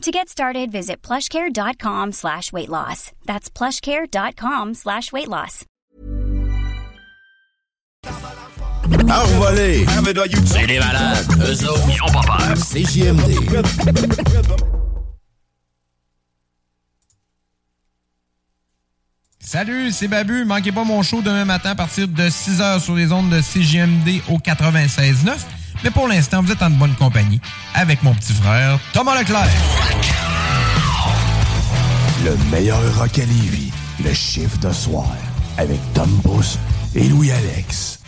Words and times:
To 0.00 0.10
get 0.10 0.30
started, 0.30 0.72
visit 0.72 1.02
plushcare.com 1.02 2.12
slash 2.12 2.54
weight 2.54 2.70
loss. 2.70 3.12
That's 3.26 3.50
plushcare.com 3.50 4.72
slash 4.72 5.12
weight 5.12 5.28
loss. 5.28 5.66
Envolé! 9.10 9.84
C'est 10.46 10.66
des 10.66 10.78
malades! 10.78 11.26
Eux 11.42 11.68
autres, 11.68 11.86
ils 11.90 12.02
ont 12.02 12.12
pas 12.12 12.22
peur! 12.22 12.56
C'est 12.56 12.82
JMD! 12.82 13.20
Salut, 19.38 19.90
c'est 19.92 20.08
Babu. 20.08 20.46
Manquez 20.46 20.72
pas 20.72 20.84
mon 20.84 21.02
show 21.02 21.20
demain 21.20 21.44
matin 21.44 21.72
à 21.72 21.74
partir 21.74 22.08
de 22.08 22.22
6h 22.22 22.80
sur 22.80 22.94
les 22.94 23.12
ondes 23.12 23.28
de 23.28 23.40
CJMD 23.40 24.22
au 24.30 24.38
96.9. 24.38 25.59
Mais 25.82 25.90
pour 25.90 26.08
l'instant, 26.08 26.42
vous 26.42 26.52
êtes 26.52 26.62
en 26.62 26.70
bonne 26.70 26.94
compagnie 26.94 27.40
avec 27.74 28.02
mon 28.02 28.14
petit 28.14 28.32
frère 28.34 28.78
Thomas 28.92 29.18
Leclerc. 29.18 29.48
Le 32.24 32.36
meilleur 32.50 32.78
rock 32.98 33.18
à 33.18 33.24
Lévis, 33.24 33.72
le 34.04 34.12
chiffre 34.12 34.58
de 34.58 34.72
soir, 34.72 35.08
avec 35.56 35.78
Tom 35.94 36.10
Bus 36.24 36.58
et 36.94 37.08
Louis-Alex. 37.08 37.98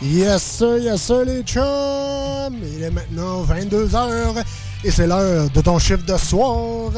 Yes 0.00 0.42
sir, 0.42 0.78
yes 0.78 1.02
sir 1.02 1.24
les 1.24 1.42
chums! 1.42 2.27
Il 2.62 2.82
est 2.82 2.90
maintenant 2.90 3.42
22h 3.44 4.42
et 4.84 4.90
c'est 4.90 5.06
l'heure 5.06 5.50
de 5.50 5.60
ton 5.60 5.78
chiffre 5.78 6.04
de 6.04 6.16
soir. 6.16 6.90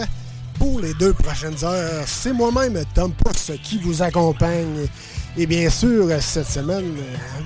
Pour 0.59 0.81
les 0.81 0.93
deux 0.95 1.13
prochaines 1.15 1.65
heures, 1.65 2.05
c'est 2.07 2.33
moi-même 2.33 2.83
Tom 2.95 3.13
Pousse 3.13 3.53
qui 3.63 3.79
vous 3.79 4.03
accompagne. 4.03 4.87
Et 5.37 5.47
bien 5.47 5.71
sûr, 5.71 6.09
cette 6.21 6.47
semaine, 6.47 6.93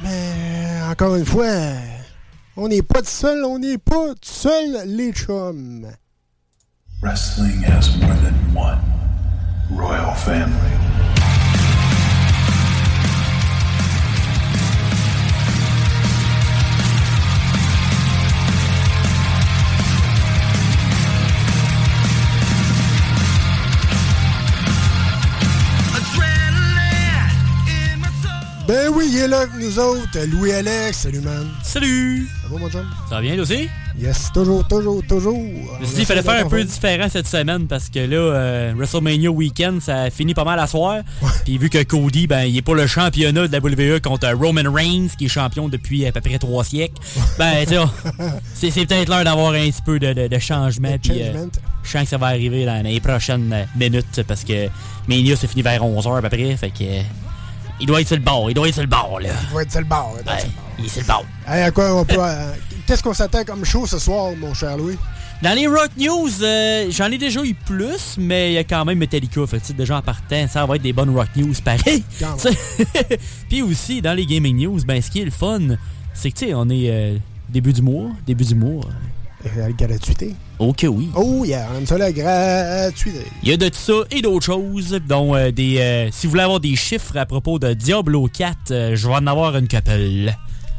mais 0.02 0.82
encore 0.90 1.16
une 1.16 1.24
fois, 1.24 1.46
on 2.56 2.68
n'est 2.68 2.82
pas 2.82 3.00
tout 3.00 3.08
seul, 3.08 3.44
on 3.44 3.58
n'est 3.58 3.78
pas 3.78 4.14
tout 4.14 4.18
seul 4.22 4.82
les 4.86 5.12
chums. 5.12 5.86
Wrestling 7.02 7.62
has 7.62 7.96
more 7.98 8.14
than 8.14 8.54
one 8.54 8.80
royal 9.70 10.14
family. 10.14 10.93
Ben 28.66 28.88
oui, 28.94 29.08
il 29.12 29.18
est 29.18 29.28
là 29.28 29.40
avec 29.40 29.50
nous 29.60 29.78
autres, 29.78 30.18
Louis-Alex. 30.26 30.96
Salut, 31.00 31.20
man. 31.20 31.46
Salut! 31.62 32.26
Ça 32.42 32.48
va, 32.50 32.58
mon 32.58 32.70
chum? 32.70 32.86
Ça 33.10 33.16
va 33.16 33.20
bien, 33.20 33.38
aussi? 33.38 33.68
Yes, 33.98 34.30
toujours, 34.32 34.66
toujours, 34.66 35.02
toujours. 35.06 35.36
Je 35.76 35.80
me 35.82 35.84
suis 35.86 35.94
dit, 35.96 36.00
il 36.00 36.06
fallait 36.06 36.22
faire 36.22 36.46
un 36.46 36.48
peu 36.48 36.64
différent 36.64 37.06
cette 37.10 37.26
semaine 37.28 37.66
parce 37.66 37.90
que 37.90 37.98
là, 37.98 38.16
euh, 38.16 38.72
WrestleMania 38.74 39.30
Weekend, 39.30 39.82
ça 39.82 40.08
finit 40.10 40.32
pas 40.32 40.44
mal 40.44 40.58
à 40.58 40.66
soir. 40.66 41.02
Puis 41.44 41.58
vu 41.58 41.68
que 41.68 41.82
Cody, 41.82 42.26
ben, 42.26 42.44
il 42.44 42.56
est 42.56 42.62
pour 42.62 42.74
le 42.74 42.86
championnat 42.86 43.46
de 43.48 43.52
la 43.52 43.58
WWE 43.58 44.00
contre 44.00 44.32
Roman 44.32 44.72
Reigns, 44.72 45.08
qui 45.18 45.26
est 45.26 45.28
champion 45.28 45.68
depuis 45.68 46.06
à 46.06 46.12
peu 46.12 46.22
près 46.22 46.38
trois 46.38 46.64
siècles, 46.64 46.94
ben, 47.38 47.66
tu 47.66 47.74
sais, 47.74 47.80
c'est 48.54 48.70
c'est 48.70 48.86
peut-être 48.86 49.10
l'heure 49.10 49.24
d'avoir 49.24 49.52
un 49.52 49.68
petit 49.70 49.82
peu 49.84 49.98
de, 49.98 50.12
de- 50.14 50.26
de 50.28 50.38
changement. 50.38 50.96
Puis, 51.02 51.22
euh, 51.22 51.44
je 51.84 51.90
sens 51.90 52.04
que 52.04 52.08
ça 52.08 52.16
va 52.18 52.28
arriver 52.28 52.64
dans 52.64 52.82
les 52.82 52.98
prochaines 52.98 53.66
minutes 53.78 54.22
parce 54.26 54.42
que 54.42 54.68
Mania, 55.06 55.36
ça 55.36 55.46
finit 55.46 55.62
vers 55.62 55.82
11h 55.82 56.16
à 56.18 56.22
peu 56.22 56.28
près. 56.30 56.56
Fait 56.56 56.70
que. 56.70 56.84
Il 57.84 57.86
doit 57.86 58.00
être 58.00 58.06
sur 58.08 58.16
le 58.16 58.22
bord, 58.22 58.50
il 58.50 58.54
doit 58.54 58.66
être 58.66 58.72
sur 58.74 58.82
le 58.82 58.88
bord, 58.88 59.20
là. 59.20 59.28
Il 59.50 59.54
va 59.54 59.60
être 59.62 59.70
sur 59.70 59.80
le 59.80 59.86
bar. 59.86 60.14
Ouais, 60.14 60.20
il 60.78 60.86
est 60.86 60.88
sur 60.88 61.02
le 61.02 61.06
bord. 61.06 61.26
Hey, 61.46 61.62
à 61.64 61.70
quoi 61.70 61.94
on 62.00 62.04
peut. 62.06 62.16
euh, 62.18 62.52
Qu'est-ce 62.86 63.02
qu'on 63.02 63.12
s'attend 63.12 63.44
comme 63.44 63.62
show 63.62 63.86
ce 63.86 63.98
soir, 63.98 64.32
mon 64.38 64.54
cher 64.54 64.78
Louis? 64.78 64.96
Dans 65.42 65.52
les 65.54 65.66
Rock 65.66 65.90
News, 65.98 66.30
euh, 66.42 66.86
j'en 66.90 67.10
ai 67.10 67.18
déjà 67.18 67.44
eu 67.44 67.52
plus, 67.52 68.16
mais 68.16 68.52
il 68.52 68.54
y 68.54 68.58
a 68.58 68.64
quand 68.64 68.86
même 68.86 68.96
Metallica. 68.96 69.46
Fait 69.46 69.58
que, 69.58 69.62
tu 69.62 69.68
sais, 69.68 69.72
déjà 69.74 69.98
en 69.98 70.00
partant, 70.02 70.46
ça 70.48 70.64
va 70.64 70.76
être 70.76 70.82
des 70.82 70.94
bonnes 70.94 71.14
Rock 71.14 71.28
News 71.36 71.52
pareil. 71.62 72.02
Puis 73.50 73.60
aussi, 73.60 74.00
dans 74.00 74.14
les 74.14 74.24
Gaming 74.24 74.56
News, 74.56 74.80
ben, 74.86 75.02
ce 75.02 75.10
qui 75.10 75.20
est 75.20 75.24
le 75.26 75.30
fun, 75.30 75.60
c'est 76.14 76.30
que, 76.30 76.38
tu 76.38 76.46
sais, 76.46 76.54
on 76.54 76.70
est 76.70 76.88
euh, 76.88 77.18
début 77.50 77.74
du 77.74 77.82
mois. 77.82 78.10
Début 78.26 78.44
du 78.44 78.54
mois. 78.54 78.84
Euh, 79.46 79.48
La 79.56 79.72
gratuité. 79.72 80.34
Ok, 80.58 80.86
oui. 80.88 81.10
Oh, 81.14 81.44
yeah, 81.44 81.68
on 81.72 81.78
aime 81.78 81.86
ça 81.86 81.98
la 81.98 82.12
gratuité. 82.12 83.26
Il 83.42 83.48
y 83.48 83.52
a 83.52 83.56
de 83.56 83.68
tout 83.68 83.78
ça 83.78 83.92
et 84.10 84.22
d'autres 84.22 84.46
choses, 84.46 84.98
dont 85.06 85.34
euh, 85.34 85.50
des. 85.50 85.78
euh, 85.78 86.08
si 86.12 86.26
vous 86.26 86.30
voulez 86.30 86.42
avoir 86.44 86.60
des 86.60 86.76
chiffres 86.76 87.16
à 87.16 87.26
propos 87.26 87.58
de 87.58 87.74
Diablo 87.74 88.26
4, 88.32 88.56
euh, 88.70 88.96
je 88.96 89.06
vais 89.08 89.14
en 89.14 89.26
avoir 89.26 89.56
une 89.56 89.68
couple. 89.68 90.30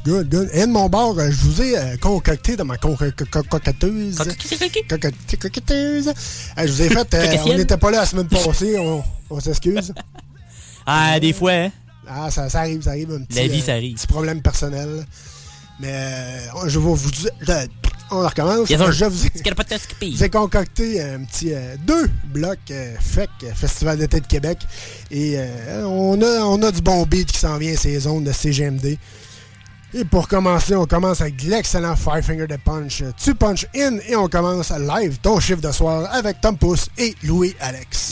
Good, 0.05 0.29
good. 0.29 0.49
Et 0.53 0.61
de 0.61 0.71
mon 0.71 0.87
bord, 0.87 1.15
je 1.19 1.35
vous 1.45 1.61
ai 1.61 1.97
concocté 1.99 2.55
dans 2.55 2.65
ma 2.65 2.77
con- 2.77 2.95
co- 2.95 3.05
co- 3.31 3.43
cocoteuse. 3.43 4.17
Cocotte- 4.87 5.37
Cocoteuse. 5.39 6.07
Euh, 6.09 6.13
je 6.57 6.71
vous 6.71 6.81
ai 6.83 6.89
fait. 6.89 7.39
on 7.45 7.57
n'était 7.57 7.77
pas 7.77 7.91
là 7.91 7.99
la 8.01 8.05
semaine 8.05 8.27
passée, 8.27 8.77
on, 8.79 9.03
on 9.29 9.39
s'excuse. 9.39 9.93
Ah, 10.87 11.19
des 11.19 11.33
fois, 11.33 11.51
hein? 11.51 11.71
Ah, 12.07 12.29
ça, 12.29 12.47
ça 12.47 12.59
arrive, 12.59 12.83
ça 12.83 12.91
arrive. 12.91 13.11
Un 13.11 13.23
petit, 13.23 13.39
La 13.39 13.47
vie, 13.47 13.61
ça 13.61 13.71
arrive. 13.73 13.95
petit 13.95 14.05
problème 14.05 14.43
personnel. 14.43 15.03
Mais 15.79 15.87
euh, 15.91 16.67
je 16.67 16.77
vais 16.77 16.85
vous 16.85 17.11
dire. 17.11 17.31
On 18.11 18.19
recommence. 18.19 18.69
Yes, 18.69 18.79
je 18.91 19.05
vous 19.05 19.25
ai, 19.25 19.31
Scarpatoskopie. 19.35 20.15
vous 20.15 20.23
ai 20.23 20.29
concocté 20.29 21.01
un 21.01 21.23
petit 21.23 21.53
euh, 21.53 21.75
deux 21.79 22.09
blocs 22.25 22.59
euh, 22.71 22.95
FEC, 22.99 23.29
euh, 23.43 23.53
Festival 23.53 23.97
d'été 23.97 24.21
de 24.21 24.27
Québec. 24.27 24.59
Et 25.09 25.33
euh, 25.37 25.83
on, 25.85 26.21
a, 26.21 26.43
on 26.43 26.61
a 26.61 26.71
du 26.71 26.81
bon 26.81 27.03
beat 27.05 27.31
qui 27.31 27.39
s'en 27.39 27.57
vient 27.57 27.75
ces 27.75 27.99
zones 28.01 28.23
de 28.23 28.31
CGMD. 28.31 28.97
Et 29.93 30.05
pour 30.05 30.27
commencer, 30.27 30.75
on 30.75 30.85
commence 30.85 31.21
avec 31.21 31.41
l'excellent 31.43 31.95
Five 31.95 32.21
Finger 32.21 32.47
de 32.47 32.57
Punch. 32.57 33.01
Tu 33.17 33.33
punch 33.33 33.65
in 33.75 33.97
et 34.07 34.15
on 34.15 34.27
commence 34.27 34.71
live 34.71 35.17
ton 35.21 35.39
chiffre 35.39 35.61
de 35.61 35.71
soir 35.71 36.07
avec 36.13 36.41
Tom 36.41 36.57
Pousse 36.57 36.87
et 36.97 37.15
Louis 37.23 37.55
Alex. 37.61 38.11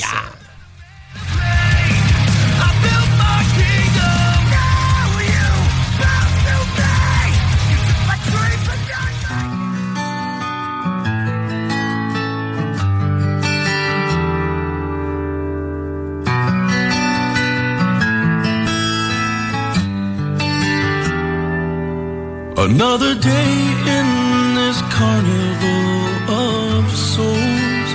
Another 22.64 23.14
day 23.14 23.56
in 24.00 24.08
this 24.56 24.80
carnival 24.96 25.98
of 26.32 26.90
souls. 26.96 27.90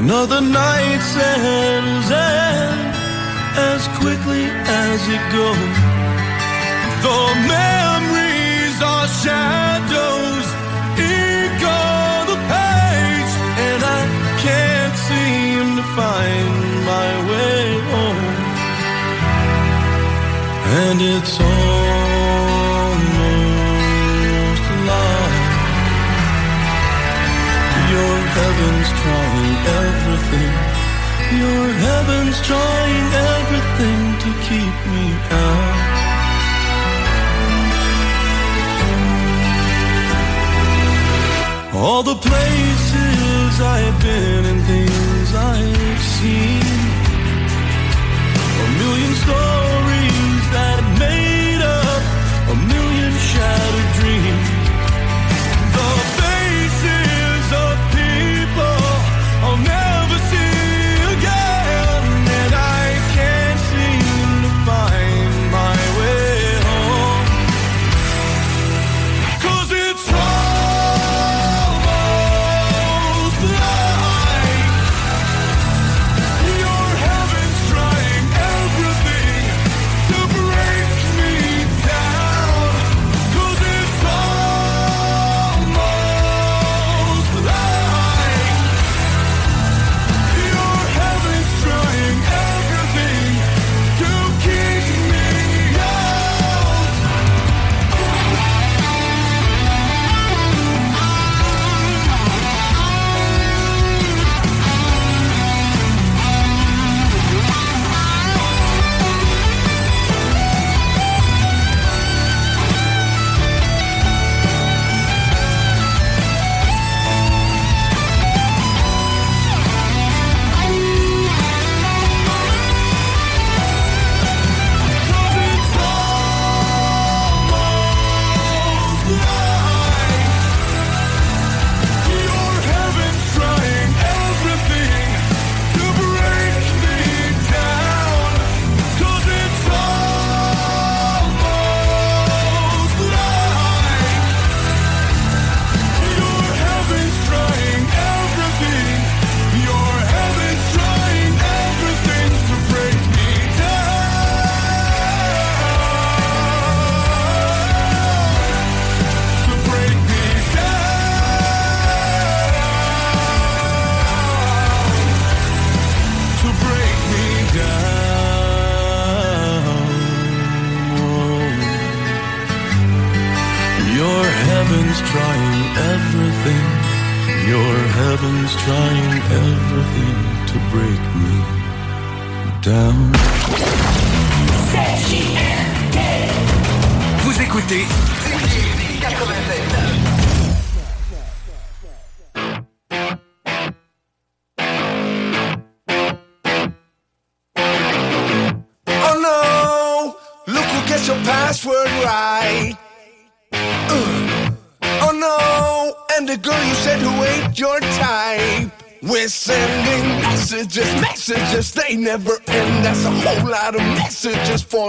Another 0.00 0.40
night 0.40 1.00
settles 1.14 2.10
in 2.10 2.74
as 3.70 3.86
quickly 4.02 4.46
as 4.82 5.00
it 5.16 5.24
goes. 5.30 5.76
The 7.06 7.22
memories 7.54 8.76
are 8.82 9.08
shadows, 9.22 10.46
on 11.62 12.26
the 12.32 12.38
page, 12.50 13.32
and 13.66 13.80
I 13.98 14.02
can't 14.42 14.96
seem 15.06 15.64
to 15.78 15.84
find 15.94 16.52
my 16.92 17.10
way 17.30 17.62
home. 17.92 18.24
And 20.82 20.98
it's 21.00 21.38
all 21.40 21.77
heaven's 28.68 28.92
trying 29.02 29.56
everything. 29.82 30.52
Your 31.40 31.66
heaven's 31.86 32.38
trying 32.42 33.08
everything 33.36 34.02
to 34.24 34.30
keep 34.48 34.74
me 34.92 35.06
out. 35.30 35.76
All 41.74 42.02
the 42.02 42.16
places 42.16 43.60
I've 43.60 43.98
been 44.02 44.44
and 44.50 44.60
things 44.72 45.34
I've 45.34 46.02
seen. 46.18 46.62
A 48.64 48.68
million 48.82 49.14
stories 49.24 50.44
that 50.56 50.80
made 50.98 51.27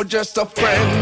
just 0.03 0.37
a 0.37 0.45
friend. 0.45 0.98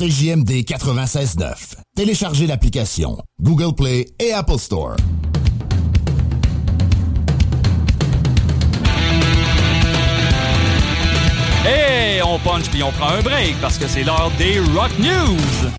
CJMD 0.00 0.64
96.9. 0.64 1.74
Téléchargez 1.94 2.46
l'application 2.46 3.18
Google 3.38 3.74
Play 3.74 4.06
et 4.18 4.32
Apple 4.32 4.56
Store. 4.56 4.96
Hey, 11.66 12.22
on 12.22 12.38
punch 12.38 12.70
puis 12.70 12.82
on 12.82 12.90
prend 12.92 13.10
un 13.10 13.20
break 13.20 13.60
parce 13.60 13.76
que 13.76 13.86
c'est 13.86 14.02
l'heure 14.02 14.32
des 14.38 14.58
Rock 14.74 14.92
News. 15.00 15.70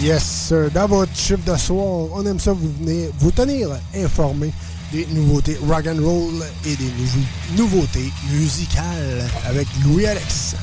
Yes, 0.00 0.22
sir. 0.48 0.70
Dans 0.72 0.86
votre 0.86 1.14
chiffre 1.14 1.44
de 1.44 1.56
soir, 1.58 2.06
on 2.14 2.24
aime 2.24 2.38
ça 2.38 2.52
vous 2.52 2.72
venir 2.80 3.10
vous 3.18 3.30
tenir 3.30 3.68
informé 3.94 4.50
des 4.92 5.06
nouveautés 5.12 5.58
rock 5.68 5.86
and 5.86 6.02
roll 6.02 6.42
et 6.64 6.74
des 6.76 6.90
nouveau- 6.98 7.56
nouveautés 7.56 8.10
musicales 8.32 9.28
avec 9.48 9.68
Louis 9.84 10.06
Alex. 10.06 10.56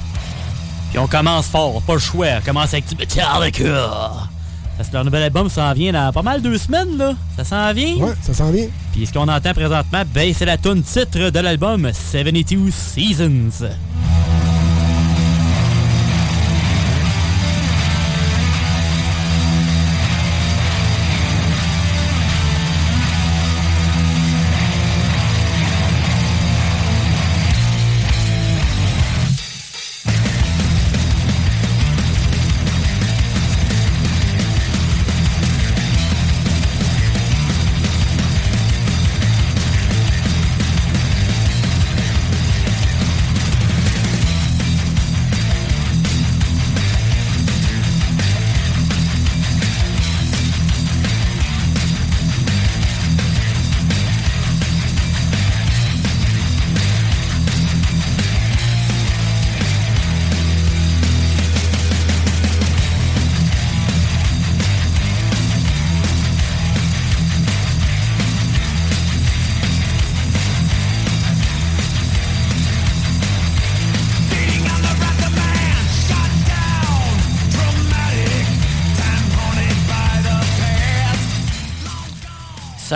Puis 0.90 1.00
on 1.00 1.08
commence 1.08 1.46
fort, 1.48 1.82
pas 1.84 1.94
le 1.94 2.00
choix. 2.00 2.28
On 2.40 2.46
commence 2.46 2.74
avec 2.74 2.88
du 2.88 2.96
Metallica. 2.96 4.12
Parce 4.76 4.90
que 4.90 4.94
leur 4.94 5.06
nouvel 5.06 5.24
album 5.24 5.50
s'en 5.50 5.74
vient 5.74 5.92
dans 5.92 6.12
pas 6.12 6.22
mal 6.22 6.42
deux 6.42 6.58
semaines, 6.58 6.98
là. 6.98 7.14
Ça 7.36 7.44
s'en 7.44 7.74
vient? 7.74 7.96
Ouais, 7.98 8.14
ça 8.22 8.34
s'en 8.34 8.52
vient. 8.52 8.68
Puis 8.94 9.06
ce 9.08 9.14
qu'on 9.14 9.28
entend 9.28 9.54
présentement, 9.54 10.04
ben, 10.14 10.34
c'est 10.38 10.46
la 10.46 10.58
tune 10.58 10.84
titre 10.84 11.30
de 11.32 11.40
l'album 11.40 11.90
72 11.94 12.74
Seasons. 12.74 13.68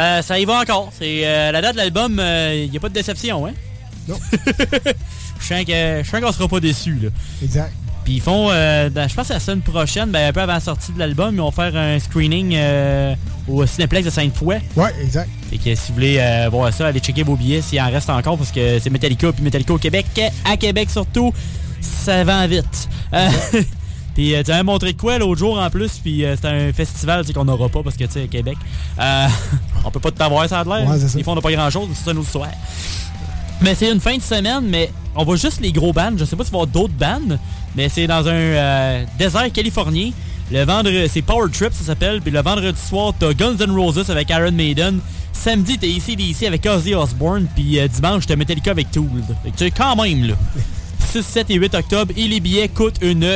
Ça, 0.02 0.22
ça 0.24 0.40
y 0.40 0.46
va 0.46 0.60
encore. 0.62 0.92
C'est 0.98 1.22
euh, 1.26 1.52
la 1.52 1.62
date 1.62 1.74
de 1.74 1.78
l'album, 1.78 2.14
il 2.20 2.70
n'y 2.72 2.78
a 2.78 2.80
pas 2.80 2.90
de 2.90 2.94
déception, 2.94 3.46
hein? 3.46 3.52
Non. 4.08 4.18
Je 5.40 6.04
sens 6.04 6.22
qu'on 6.22 6.32
sera 6.32 6.48
pas 6.48 6.60
déçus, 6.60 6.98
là. 7.02 7.10
Exact. 7.44 7.72
Puis 8.04 8.14
ils 8.16 8.22
font, 8.22 8.48
euh, 8.50 8.90
dans- 8.90 9.08
je 9.08 9.14
pense 9.14 9.28
que 9.28 9.34
la 9.34 9.40
semaine 9.40 9.62
prochaine, 9.62 10.10
ben, 10.10 10.28
un 10.30 10.34
peu 10.34 10.42
avant 10.42 10.54
la 10.54 10.60
sortie 10.60 10.92
de 10.92 10.98
l'album, 10.98 11.36
ils 11.36 11.38
vont 11.40 11.52
faire 11.52 11.76
un 11.76 12.00
screening 12.00 12.54
euh, 12.56 13.14
au 13.48 13.64
Cinéplex 13.68 14.06
de 14.06 14.10
Sainte-Foy. 14.10 14.56
Ouais, 14.76 14.90
exact. 15.04 15.30
Fait 15.52 15.58
que 15.58 15.76
si 15.76 15.90
vous 15.90 15.94
voulez 15.94 16.18
euh, 16.20 16.50
voir 16.50 16.74
ça, 16.74 16.88
allez 16.88 17.00
checker 17.00 17.22
vos 17.22 17.36
billets 17.36 17.62
s'il 17.62 17.80
en 17.80 17.92
reste 17.92 18.10
encore 18.10 18.38
parce 18.40 18.52
que 18.52 18.80
c'est 18.80 18.90
Metallica 18.90 19.32
puis 19.32 19.44
Metallica 19.44 19.74
au 19.74 19.78
Québec. 19.78 20.08
À 20.46 20.58
Québec 20.58 20.90
surtout, 20.90 21.32
ça 21.80 22.24
vend 22.24 22.48
vite. 22.48 22.90
Euh, 23.14 23.30
puis 24.13 24.36
euh, 24.36 24.43
tu 24.43 24.52
m'avais 24.52 24.63
montré 24.63 24.93
de 24.93 25.00
quoi 25.00 25.17
l'autre 25.17 25.39
jour 25.39 25.60
en 25.60 25.69
plus, 25.69 26.00
puis 26.00 26.26
euh, 26.26 26.36
c'était 26.36 26.47
un 26.47 26.74
festival 26.74 27.26
tu 27.26 27.34
qu'on 27.34 27.45
n'aura 27.45 27.69
pas 27.69 27.84
parce 27.84 27.95
que 27.95 28.04
tu 28.06 28.12
sais, 28.12 28.28
Québec, 28.28 28.58
euh, 29.00 29.28
on 29.86 29.91
peut 29.91 30.00
pas 30.00 30.12
tout 30.12 30.24
avoir 30.24 30.47
ça 30.47 30.60
a 30.60 30.63
l'air. 30.63 30.89
Ouais, 30.89 30.97
c'est 31.00 31.08
ça. 31.08 31.17
Ils 31.19 31.24
font 31.24 31.36
pas 31.36 31.52
grand 31.52 31.69
chose, 31.69 31.89
c'est 31.93 32.12
une 32.12 32.17
autre 32.17 32.28
histoire. 32.28 32.50
Mais 33.62 33.76
c'est 33.76 33.91
une 33.91 34.00
fin 34.00 34.17
de 34.17 34.21
semaine, 34.21 34.65
mais 34.67 34.89
on 35.15 35.24
voit 35.24 35.36
juste 35.36 35.62
les 35.62 35.71
gros 35.71 35.93
bands. 35.93 36.12
Je 36.17 36.26
sais 36.26 36.36
pas 36.36 36.43
s'il 36.43 36.52
va 36.52 36.60
y 36.60 36.62
avoir 36.62 36.67
d'autres 36.67 36.93
bands, 36.93 37.38
mais 37.76 37.89
c'est 37.89 38.08
dans 38.08 38.28
un 38.28 38.34
euh, 38.34 39.06
désert 39.19 39.52
californien. 39.52 40.12
Le 40.52 40.65
vendredi, 40.65 41.08
c'est 41.08 41.21
Power 41.21 41.50
Trip, 41.52 41.71
ça 41.71 41.86
s'appelle. 41.86 42.21
Puis 42.21 42.32
le 42.32 42.41
vendredi 42.41 42.80
soir, 42.82 43.13
t'as 43.17 43.34
Guns 43.34 43.58
N' 43.60 43.71
Roses 43.71 44.10
avec 44.10 44.30
Iron 44.32 44.52
Maiden. 44.52 45.00
Samedi, 45.32 45.78
t'as 45.78 45.88
ACDC 45.88 46.47
avec 46.47 46.65
Ozzy 46.65 46.95
Osbourne. 46.95 47.47
Puis 47.56 47.80
euh, 47.80 47.88
dimanche, 47.88 48.26
t'as 48.26 48.36
Metallica 48.36 48.71
avec 48.71 48.91
Tool. 48.91 49.08
Fait 49.43 49.52
que 49.52 49.58
tu 49.58 49.65
sais, 49.65 49.71
quand 49.71 49.95
même, 49.95 50.26
là. 50.26 50.34
6, 51.12 51.24
7 51.26 51.50
et 51.50 51.56
8 51.56 51.76
octobre. 51.76 52.14
Et 52.18 52.28
les 52.28 52.40
billets 52.40 52.68
coûtent 52.70 52.98
une 53.02 53.28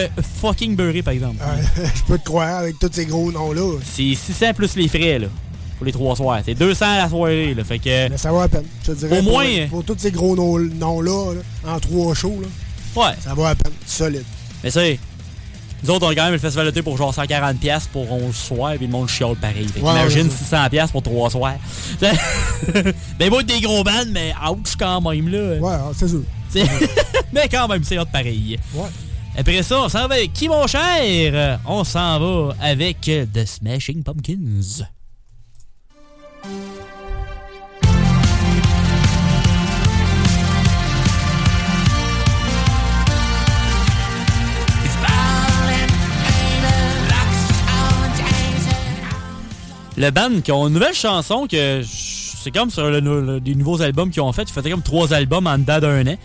fucking 0.42 0.76
beurrée, 0.76 1.02
par 1.02 1.14
exemple. 1.14 1.38
Ouais, 1.44 1.86
je 1.96 2.04
peux 2.04 2.18
te 2.18 2.26
croire 2.26 2.58
avec 2.58 2.78
tous 2.80 2.90
ces 2.92 3.06
gros 3.06 3.32
noms-là. 3.32 3.78
C'est 3.84 4.14
600 4.16 4.54
plus 4.54 4.76
les 4.76 4.88
frais, 4.88 5.20
là. 5.20 5.28
Pour 5.78 5.86
les 5.86 5.92
trois 5.92 6.16
soirs. 6.16 6.40
C'est 6.46 6.54
200 6.56 6.86
à 6.86 6.98
la 7.00 7.10
soirée, 7.10 7.54
là. 7.54 7.64
Fait 7.66 7.80
que. 7.80 8.10
Mais 8.10 8.18
ça 8.18 8.32
vaut 8.32 8.40
la 8.40 8.48
peine. 8.48 8.64
Je 8.86 8.92
te 8.94 8.98
dirais. 8.98 9.20
Au 9.20 9.24
pour- 9.24 9.32
moins- 9.34 9.68
Pour, 9.70 9.84
tous 9.84 9.96
ces 9.98 10.12
gros 10.12 10.36
noms- 10.36 10.58
noms-là, 10.60 11.34
là, 11.34 11.74
en 11.74 11.80
trois 11.80 12.14
shows, 12.16 12.40
là, 12.42 12.48
Ouais. 13.02 13.14
ça 13.22 13.34
vaut 13.34 13.44
la 13.44 13.56
peine. 13.56 13.74
Solide. 13.86 14.24
Mais 14.64 14.72
ça, 14.72 14.82
nous 15.84 15.90
autres, 15.92 16.06
on 16.08 16.10
a 16.10 16.16
quand 16.16 16.24
même 16.24 16.32
le 16.32 16.40
festival 16.40 16.66
d'été 16.68 16.82
pour 16.82 16.98
genre 16.98 17.14
140$ 17.14 17.58
piastres 17.60 17.90
pour 17.90 18.10
11 18.10 18.34
soirs, 18.34 18.76
puis 18.78 18.86
le 18.88 18.92
monde 18.94 19.10
chiale 19.10 19.36
pareil. 19.36 19.68
Fait 19.68 19.82
Ouais, 19.82 19.92
imagine 19.92 20.28
ouais, 20.28 20.34
600$ 20.34 20.70
piastres 20.70 20.94
pour 20.94 21.04
3 21.04 21.30
soirs. 21.30 21.56
ben, 23.20 23.30
moi, 23.30 23.44
des 23.44 23.60
gros 23.60 23.84
bands, 23.84 23.92
mais 24.12 24.34
ouch 24.50 24.76
quand 24.80 25.02
même, 25.02 25.28
là. 25.28 25.58
Ouais, 25.60 25.76
c'est 25.98 26.08
sûr. 26.08 26.22
Mais 27.36 27.48
quand 27.52 27.68
même, 27.68 27.84
c'est 27.84 28.00
hot 28.00 28.06
pareil. 28.06 28.58
Ouais. 28.74 28.88
Après 29.38 29.62
ça, 29.62 29.82
on 29.82 29.90
s'en 29.90 30.08
va 30.08 30.16
avec 30.16 30.32
qui, 30.34 30.48
mon 30.48 30.66
cher? 30.66 31.60
On 31.66 31.84
s'en 31.84 32.20
va 32.20 32.56
avec 32.62 33.02
The 33.02 33.46
Smashing 33.46 34.02
Pumpkins. 34.04 34.86
Le 49.98 50.10
band 50.12 50.42
qui 50.44 50.52
ont 50.52 50.68
une 50.68 50.74
nouvelle 50.74 50.94
chanson 50.94 51.48
que 51.50 51.82
c'est 51.84 52.52
comme 52.52 52.70
sur 52.70 52.90
le, 52.90 53.00
le- 53.00 53.40
des 53.40 53.56
nouveaux 53.56 53.82
albums 53.82 54.10
qu'ils 54.12 54.22
ont 54.22 54.34
fait. 54.34 54.44
Ils 54.44 54.52
faisaient 54.52 54.70
comme 54.70 54.82
trois 54.82 55.14
albums 55.14 55.48
en 55.48 55.58
dedans 55.58 55.80
d'un 55.80 56.06
an. 56.08 56.16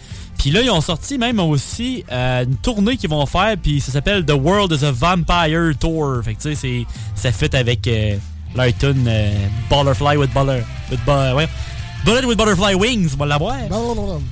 Puis 0.40 0.50
là, 0.50 0.62
ils 0.62 0.70
ont 0.70 0.80
sorti 0.80 1.18
même 1.18 1.38
aussi 1.38 2.02
euh, 2.10 2.44
une 2.44 2.56
tournée 2.56 2.96
qu'ils 2.96 3.10
vont 3.10 3.26
faire. 3.26 3.56
Puis 3.62 3.78
ça 3.82 3.92
s'appelle 3.92 4.24
The 4.24 4.32
World 4.32 4.72
is 4.72 4.84
a 4.86 4.90
Vampire 4.90 5.72
Tour. 5.78 6.22
Fait 6.24 6.34
que 6.34 6.40
tu 6.40 6.54
sais, 6.54 6.54
c'est- 6.54 6.86
ça 7.14 7.30
fit 7.30 7.54
avec 7.54 7.86
euh, 7.86 8.16
leur 8.56 8.68
tune 8.78 9.04
euh, 9.06 9.32
Butterfly 9.68 10.16
with 10.16 10.32
Butter. 10.32 10.62
With, 10.90 11.00
bu- 11.04 11.36
ouais. 11.36 11.46
Bullet 12.06 12.24
with 12.24 12.38
Butterfly 12.38 12.74
Wings. 12.74 13.10
On 13.14 13.18
va 13.18 13.26
l'avoir. 13.26 13.56
Non, 13.70 13.88
non, 13.88 13.94
non, 13.94 14.06
non. 14.14 14.22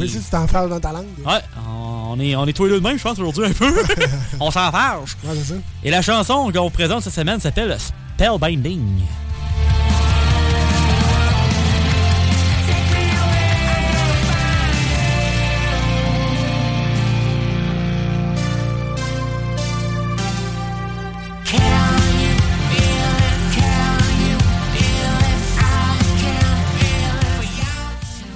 Oui, 0.00 0.08
si 0.08 0.18
tu 0.18 0.24
t'en 0.30 0.46
fâches 0.48 0.68
dans 0.70 0.80
ta 0.80 0.90
langue. 0.92 1.06
Ouais, 1.24 1.40
on 1.68 2.18
est, 2.20 2.34
on 2.36 2.44
est 2.46 2.52
tous 2.52 2.64
les 2.64 2.70
deux 2.70 2.80
de 2.80 2.84
même, 2.86 2.98
je 2.98 3.02
pense, 3.02 3.18
aujourd'hui 3.18 3.46
un 3.46 3.52
peu. 3.52 3.72
on 4.40 4.50
s'en 4.50 4.70
fâche. 4.72 5.16
Ouais, 5.24 5.34
c'est 5.36 5.54
ça. 5.54 5.60
Et 5.84 5.90
la 5.90 6.02
chanson 6.02 6.50
qu'on 6.52 6.70
présente 6.70 7.02
cette 7.04 7.12
semaine 7.14 7.38
s'appelle 7.40 7.76
Spellbinding. 8.16 9.00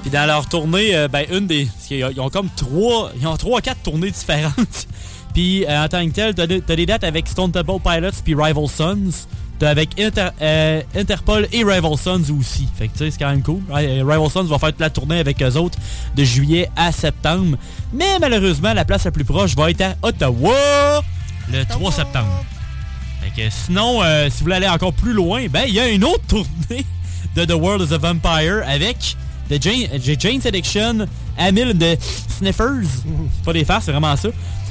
Puis 0.07 0.13
dans 0.13 0.25
leur 0.25 0.47
tournée, 0.49 0.95
euh, 0.95 1.09
ben 1.09 1.27
une 1.33 1.49
des. 1.49 1.67
Ils 1.91 2.21
ont 2.21 2.29
comme 2.31 2.49
trois. 2.55 3.11
Ils 3.21 3.27
ont 3.27 3.37
trois, 3.37 3.61
quatre 3.61 3.83
tournées 3.83 4.13
différentes. 4.13 4.87
Puis 5.35 5.65
euh, 5.67 5.83
en 5.85 5.89
tant 5.89 6.07
que 6.07 6.13
tel, 6.13 6.33
t'as 6.33 6.47
des, 6.47 6.61
t'as 6.61 6.77
des 6.77 6.87
dates 6.87 7.03
avec 7.03 7.27
Stone 7.27 7.51
Temple 7.51 7.81
Pilots 7.83 8.11
puis 8.25 8.37
Rival 8.37 8.69
Sons. 8.69 9.27
T'as 9.59 9.69
avec 9.71 9.99
Inter- 10.01 10.29
euh, 10.41 10.81
Interpol 10.95 11.49
et 11.53 11.65
Rival 11.65 11.97
Sons 11.99 12.23
aussi. 12.39 12.69
Fait 12.79 12.87
que 12.87 12.93
tu 12.93 12.99
sais, 13.01 13.11
c'est 13.11 13.19
quand 13.19 13.31
même 13.31 13.43
cool. 13.43 13.61
Ri- 13.69 14.01
Rival 14.03 14.31
Sons 14.31 14.45
va 14.45 14.61
faire 14.61 14.69
toute 14.71 14.81
la 14.81 14.91
tournée 14.91 15.19
avec 15.19 15.43
eux 15.43 15.57
autres 15.57 15.77
de 16.15 16.23
juillet 16.23 16.71
à 16.77 16.93
septembre. 16.93 17.57
Mais 17.93 18.21
malheureusement, 18.21 18.75
la 18.75 18.85
place 18.85 19.03
la 19.07 19.11
plus 19.11 19.25
proche 19.25 19.57
va 19.57 19.71
être 19.73 19.81
à 19.81 19.95
Ottawa 20.03 21.03
le 21.53 21.65
3 21.65 21.91
septembre. 21.91 22.45
Fait 23.23 23.43
que 23.43 23.51
sinon, 23.51 24.05
euh, 24.05 24.27
si 24.31 24.39
vous 24.39 24.45
voulez 24.45 24.55
aller 24.57 24.69
encore 24.69 24.93
plus 24.93 25.15
loin, 25.15 25.47
ben 25.51 25.65
il 25.67 25.75
y 25.75 25.81
a 25.81 25.89
une 25.89 26.05
autre 26.05 26.25
tournée 26.29 26.85
de 27.35 27.45
The 27.45 27.55
World 27.55 27.91
is 27.91 27.93
a 27.93 27.99
Vampire 27.99 28.63
avec 28.69 29.17
The 29.49 29.63
Jane, 29.63 29.89
The 30.01 30.21
Jane's 30.21 30.47
Addiction, 30.47 31.07
Amil 31.39 31.77
the 31.79 31.99
Sniffers. 32.39 32.83
C'est 33.37 33.45
pas 33.45 33.53
des 33.53 33.65
farces, 33.65 33.85
c'est 33.87 33.93
vraiment 33.93 34.17
ça. 34.17 34.29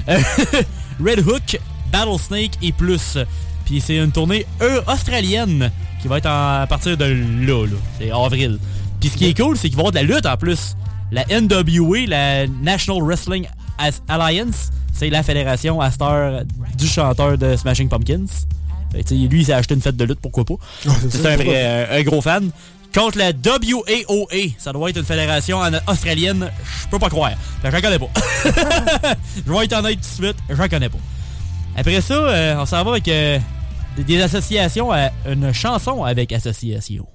Euh, 0.09 0.19
Red 1.03 1.19
Hook, 1.25 1.59
Battlesnake 1.91 2.57
et 2.61 2.71
plus. 2.71 3.17
Puis 3.65 3.81
c'est 3.81 3.95
une 3.97 4.11
tournée 4.11 4.45
euh, 4.61 4.81
australienne 4.88 5.71
qui 6.01 6.07
va 6.07 6.17
être 6.17 6.27
en- 6.27 6.61
à 6.61 6.67
partir 6.67 6.97
de 6.97 7.05
là, 7.05 7.65
là. 7.65 7.77
C'est 7.99 8.11
avril. 8.11 8.59
Puis 8.99 9.09
ce 9.09 9.17
qui 9.17 9.25
est 9.27 9.38
cool, 9.39 9.57
c'est 9.57 9.69
qu'il 9.69 9.77
va 9.77 9.83
y 9.83 9.88
avoir 9.88 9.91
de 10.03 10.07
la 10.07 10.15
lutte 10.15 10.25
en 10.25 10.38
plus. 10.38 10.75
La 11.11 11.23
NWA, 11.29 12.05
la 12.07 12.47
National 12.47 13.01
Wrestling 13.03 13.47
Alliance, 14.07 14.71
c'est 14.93 15.09
la 15.09 15.23
fédération 15.23 15.79
à 15.81 15.91
cette 15.91 16.01
heure 16.01 16.43
du 16.77 16.88
chanteur 16.88 17.38
de 17.38 17.55
Smashing 17.55 17.89
Pumpkins. 17.89 18.25
Fait 18.91 19.07
sais, 19.07 19.15
lui, 19.15 19.41
il 19.41 19.45
s'est 19.45 19.53
acheté 19.53 19.73
une 19.73 19.81
fête 19.81 19.97
de 19.97 20.05
lutte, 20.05 20.19
pourquoi 20.21 20.45
pas. 20.45 20.55
c'est 21.09 21.25
un, 21.25 21.35
vrai, 21.35 21.45
euh, 21.47 21.99
un 21.99 22.03
gros 22.03 22.21
fan. 22.21 22.49
Contre 22.95 23.17
la 23.17 23.31
WAOA, 23.31 24.53
ça 24.58 24.71
doit 24.71 24.89
être 24.89 24.97
une 24.97 25.03
fédération 25.05 25.58
en- 25.58 25.91
australienne, 25.91 26.49
je 26.84 26.88
peux 26.88 26.97
pas 26.97 27.10
croire. 27.10 27.31
Fait 27.62 27.69
que 27.69 27.75
je 27.77 27.81
la 27.81 27.81
connais 27.81 27.99
pas. 27.99 28.10
je 29.45 29.51
vais 29.51 29.65
être 29.65 29.73
honnête 29.77 29.95
tout 29.95 30.21
de 30.21 30.25
suite, 30.25 30.38
je 30.49 30.55
la 30.55 30.69
connais 30.69 30.88
pas. 30.88 30.97
Après 31.75 31.99
ça, 31.99 32.13
euh, 32.13 32.55
on 32.58 32.65
s'en 32.65 32.86
va 32.86 32.91
avec 32.91 33.08
euh, 33.10 33.38
des 33.97 34.21
associations 34.21 34.93
à 34.93 35.10
une 35.29 35.51
chanson 35.53 36.05
avec 36.05 36.31
association. 36.31 37.05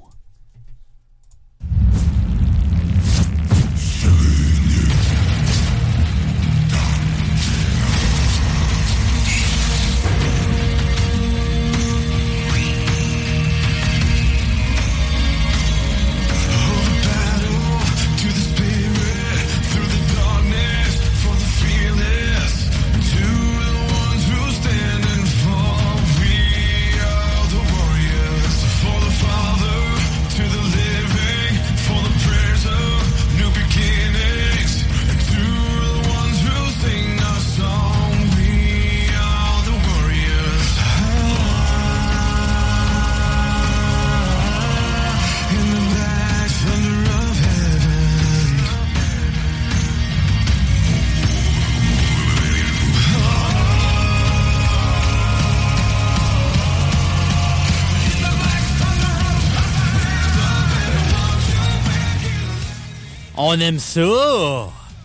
On 63.42 63.58
aime 63.58 63.78
ça! 63.78 64.02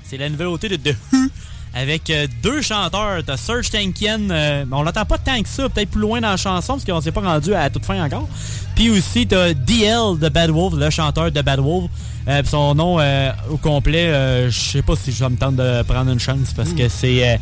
C'est 0.04 0.18
la 0.18 0.28
nouveauté 0.28 0.68
de 0.68 0.76
The 0.76 0.94
Who 1.14 1.30
avec 1.74 2.10
euh, 2.10 2.28
deux 2.44 2.62
chanteurs. 2.62 3.24
T'as 3.26 3.38
Serge 3.38 3.70
Tankian, 3.70 4.30
euh, 4.30 4.66
on 4.70 4.84
l'entend 4.84 5.06
pas 5.06 5.18
tant 5.18 5.42
que 5.42 5.48
ça, 5.48 5.70
peut-être 5.70 5.90
plus 5.90 6.02
loin 6.02 6.20
dans 6.20 6.32
la 6.32 6.38
chanson 6.38 6.74
parce 6.74 6.84
qu'on 6.84 7.00
s'est 7.00 7.14
pas 7.14 7.22
rendu 7.22 7.54
à 7.54 7.70
toute 7.70 7.86
fin 7.86 8.04
encore. 8.04 8.28
Puis 8.76 8.90
aussi, 8.90 9.26
t'as 9.26 9.54
DL 9.54 10.20
de 10.20 10.28
Bad 10.28 10.50
Wolf, 10.50 10.74
le 10.78 10.90
chanteur 10.90 11.32
de 11.32 11.42
Bad 11.42 11.62
Wolf. 11.62 11.90
Euh, 12.28 12.44
son 12.44 12.76
nom 12.76 13.00
euh, 13.00 13.32
au 13.50 13.56
complet, 13.56 14.50
je 14.50 14.60
sais 14.60 14.82
pas 14.82 14.98
si 14.98 15.14
je 15.14 15.24
vais 15.24 15.30
me 15.30 15.38
tenter 15.38 15.56
de 15.56 15.84
prendre 15.84 16.12
une 16.12 16.20
chance 16.20 16.52
parce 16.54 16.74
que 16.74 16.90
c'est 16.90 17.36
euh, 17.36 17.38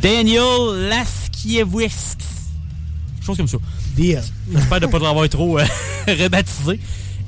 Daniel 0.00 0.88
Laskiewicz. 0.88 2.16
Chose 3.20 3.36
comme 3.36 3.48
ça. 3.48 3.58
DL. 3.94 4.22
J'espère 4.50 4.80
de 4.80 4.86
pas 4.86 4.98
l'avoir 4.98 5.28
trop 5.28 5.58
rebaptisé. 6.08 6.80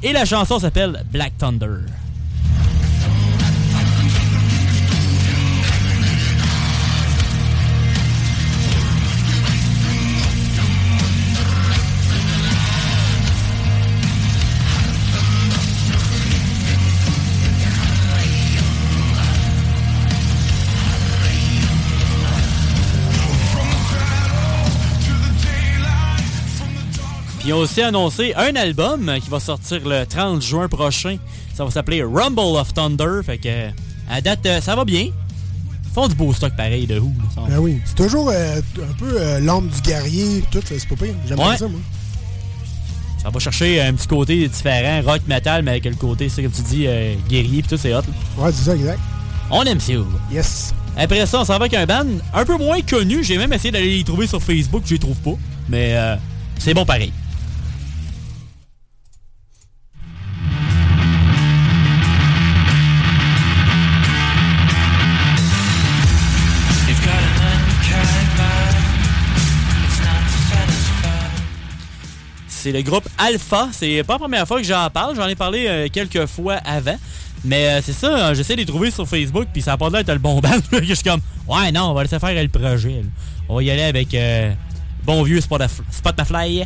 Et 0.03 0.13
la 0.15 0.25
chanson 0.25 0.59
s'appelle 0.59 1.05
Black 1.13 1.37
Thunder. 1.37 1.81
Puis 27.45 27.51
ils 27.51 27.53
ont 27.53 27.59
aussi 27.59 27.83
annoncé 27.83 28.33
un 28.37 28.57
album 28.57 29.13
qui 29.23 29.29
va 29.29 29.39
sortir 29.39 29.87
le 29.87 30.07
30 30.07 30.41
juin 30.41 30.67
prochain. 30.67 31.19
Ça 31.53 31.63
va 31.63 31.71
s'appeler 31.71 32.03
Rumble 32.03 32.57
of 32.57 32.73
Thunder. 32.73 33.21
Fait 33.23 33.37
que 33.37 33.69
à 34.11 34.23
date, 34.23 34.47
euh, 34.47 34.63
ça 34.63 34.75
va 34.75 34.87
bien. 34.87 35.09
Ils 35.09 35.93
font 35.95 36.09
du 36.09 36.15
beau 36.15 36.33
stock 36.33 36.57
pareil 36.57 36.87
de 36.87 36.99
Who. 36.99 37.13
Ben 37.47 37.59
oui. 37.59 37.83
C'est 37.85 37.97
toujours 37.97 38.31
euh, 38.31 38.61
un 38.79 38.93
peu 38.99 39.21
euh, 39.21 39.41
l'âme 39.41 39.69
du 39.69 39.79
guerrier, 39.83 40.43
tout, 40.51 40.63
c'est 40.65 40.89
pas 40.89 40.97
pire. 40.97 41.15
J'aime 41.29 41.37
bien 41.37 41.51
Ouais. 41.51 41.59
ça, 41.59 41.69
moi. 41.69 41.81
Ça 43.23 43.29
va 43.29 43.39
chercher 43.39 43.83
un 43.83 43.93
petit 43.93 44.07
côté 44.07 44.49
différent, 44.49 45.03
rock 45.05 45.21
metal, 45.27 45.63
mais 45.65 45.73
avec 45.73 45.85
le 45.85 45.95
côté, 45.97 46.31
c'est 46.31 46.43
comme 46.43 46.51
tu 46.53 46.63
dis, 46.63 46.87
euh, 46.87 47.15
guerrier, 47.29 47.61
puis 47.61 47.69
tout, 47.69 47.77
c'est 47.77 47.95
hot. 47.95 48.01
Ouais, 48.39 48.51
c'est 48.53 48.65
ça, 48.65 48.75
exact. 48.75 48.99
On 49.51 49.63
aime 49.65 49.81
ça. 49.81 49.93
Yes. 50.33 50.75
Après 50.97 51.27
ça, 51.27 51.41
on 51.41 51.45
s'en 51.45 51.53
va 51.59 51.67
avec 51.67 51.75
un 51.75 51.85
band 51.85 52.07
un 52.33 52.45
peu 52.47 52.57
moins 52.57 52.81
connu. 52.81 53.23
J'ai 53.23 53.37
même 53.37 53.53
essayé 53.53 53.71
d'aller 53.71 53.99
les 53.99 54.05
trouver 54.05 54.27
sur 54.27 54.43
Facebook, 54.43 54.83
je 54.87 54.95
les 54.95 54.99
trouve 54.99 55.17
pas. 55.19 55.35
Mais 55.69 55.91
euh, 55.95 56.17
c'est 56.59 56.73
bon 56.73 56.87
pareil. 56.87 57.13
C'est 72.65 72.73
le 72.73 72.81
groupe 72.81 73.07
Alpha. 73.19 73.69
C'est 73.73 74.03
pas 74.05 74.15
la 74.15 74.19
première 74.21 74.49
fois 74.49 74.57
que 74.57 74.67
j'en 74.67 74.89
parle. 74.89 75.15
J'en 75.15 75.29
ai 75.29 75.35
parlé 75.35 75.67
euh, 75.69 75.87
quelques 75.93 76.25
fois 76.25 76.55
avant. 76.65 76.97
Mais 77.45 77.67
euh, 77.67 77.81
c'est 77.83 77.93
ça, 77.93 78.07
euh, 78.07 78.35
j'essaie 78.35 78.55
de 78.55 78.61
les 78.61 78.65
trouver 78.65 78.91
sur 78.91 79.07
Facebook, 79.07 79.49
puis 79.53 79.61
ça 79.61 79.75
a 79.75 79.77
pas 79.77 79.91
l'air 79.91 80.03
d'être 80.03 80.15
le 80.15 80.19
bon 80.19 80.41
band. 80.41 80.49
je 80.73 80.95
suis 80.95 81.05
comme, 81.05 81.21
ouais, 81.47 81.71
non, 81.73 81.91
on 81.91 81.93
va 81.93 82.05
laisser 82.05 82.19
faire 82.19 82.43
le 82.43 82.49
projet. 82.49 83.03
là. 83.03 83.09
On 83.51 83.57
va 83.57 83.63
y 83.63 83.71
aller 83.71 83.83
avec 83.83 84.15
euh, 84.15 84.51
bon 85.03 85.23
vieux 85.25 85.43
Spotify. 85.43 86.65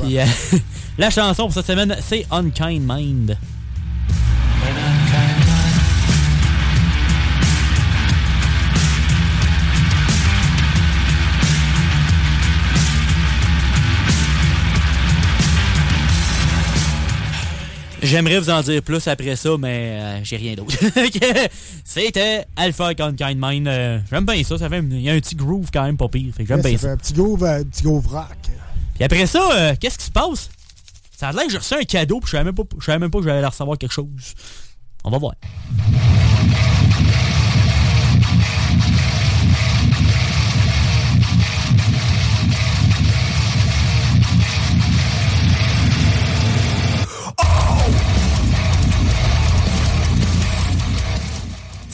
Puis 0.00 0.16
la 0.98 1.10
chanson 1.10 1.42
pour 1.42 1.52
cette 1.52 1.66
semaine, 1.66 1.94
c'est 2.00 2.24
Unkind 2.30 2.82
Mind. 2.90 3.36
J'aimerais 18.06 18.38
vous 18.38 18.50
en 18.50 18.60
dire 18.62 18.82
plus 18.82 19.06
après 19.08 19.34
ça, 19.36 19.50
mais 19.58 19.98
euh, 20.00 20.20
j'ai 20.22 20.36
rien 20.36 20.54
d'autre. 20.54 20.74
C'était 21.84 22.44
Alpha 22.54 22.88
Unkind 22.98 23.36
Mind. 23.36 23.66
Euh, 23.68 23.98
J'aime 24.10 24.24
bien 24.24 24.42
ça. 24.44 24.56
ça 24.58 24.68
fait, 24.68 24.78
il 24.78 25.00
y 25.00 25.10
a 25.10 25.12
un 25.12 25.18
petit 25.20 25.34
groove 25.34 25.70
quand 25.72 25.82
même 25.82 25.96
pas 25.96 26.08
pire. 26.08 26.32
Fait 26.34 26.44
que 26.44 26.48
J'aime 26.48 26.58
Ouais, 26.60 26.70
bien 26.70 26.78
ça 26.78 26.86
fait 26.86 26.92
un 26.92 26.96
petit 26.96 27.12
groove, 27.12 27.42
euh, 27.44 27.60
un 27.60 27.64
petit 27.64 27.82
groove 27.82 28.06
rock. 28.06 28.36
Puis 28.94 29.04
après 29.04 29.26
ça, 29.26 29.40
euh, 29.52 29.74
qu'est-ce 29.80 29.98
qui 29.98 30.04
se 30.06 30.10
passe? 30.12 30.48
Ça 31.16 31.28
a 31.28 31.32
l'air 31.32 31.44
que 31.46 31.50
j'ai 31.50 31.58
reçu 31.58 31.74
un 31.74 31.82
cadeau, 31.82 32.20
puis 32.20 32.26
je 32.26 32.32
savais 32.32 32.44
même 32.44 32.54
pas, 32.54 32.62
je 32.78 32.84
savais 32.84 32.98
même 32.98 33.10
pas 33.10 33.18
que 33.18 33.24
j'allais 33.24 33.44
recevoir 33.44 33.76
quelque 33.76 33.92
chose. 33.92 34.34
On 35.02 35.10
va 35.10 35.18
voir. 35.18 35.34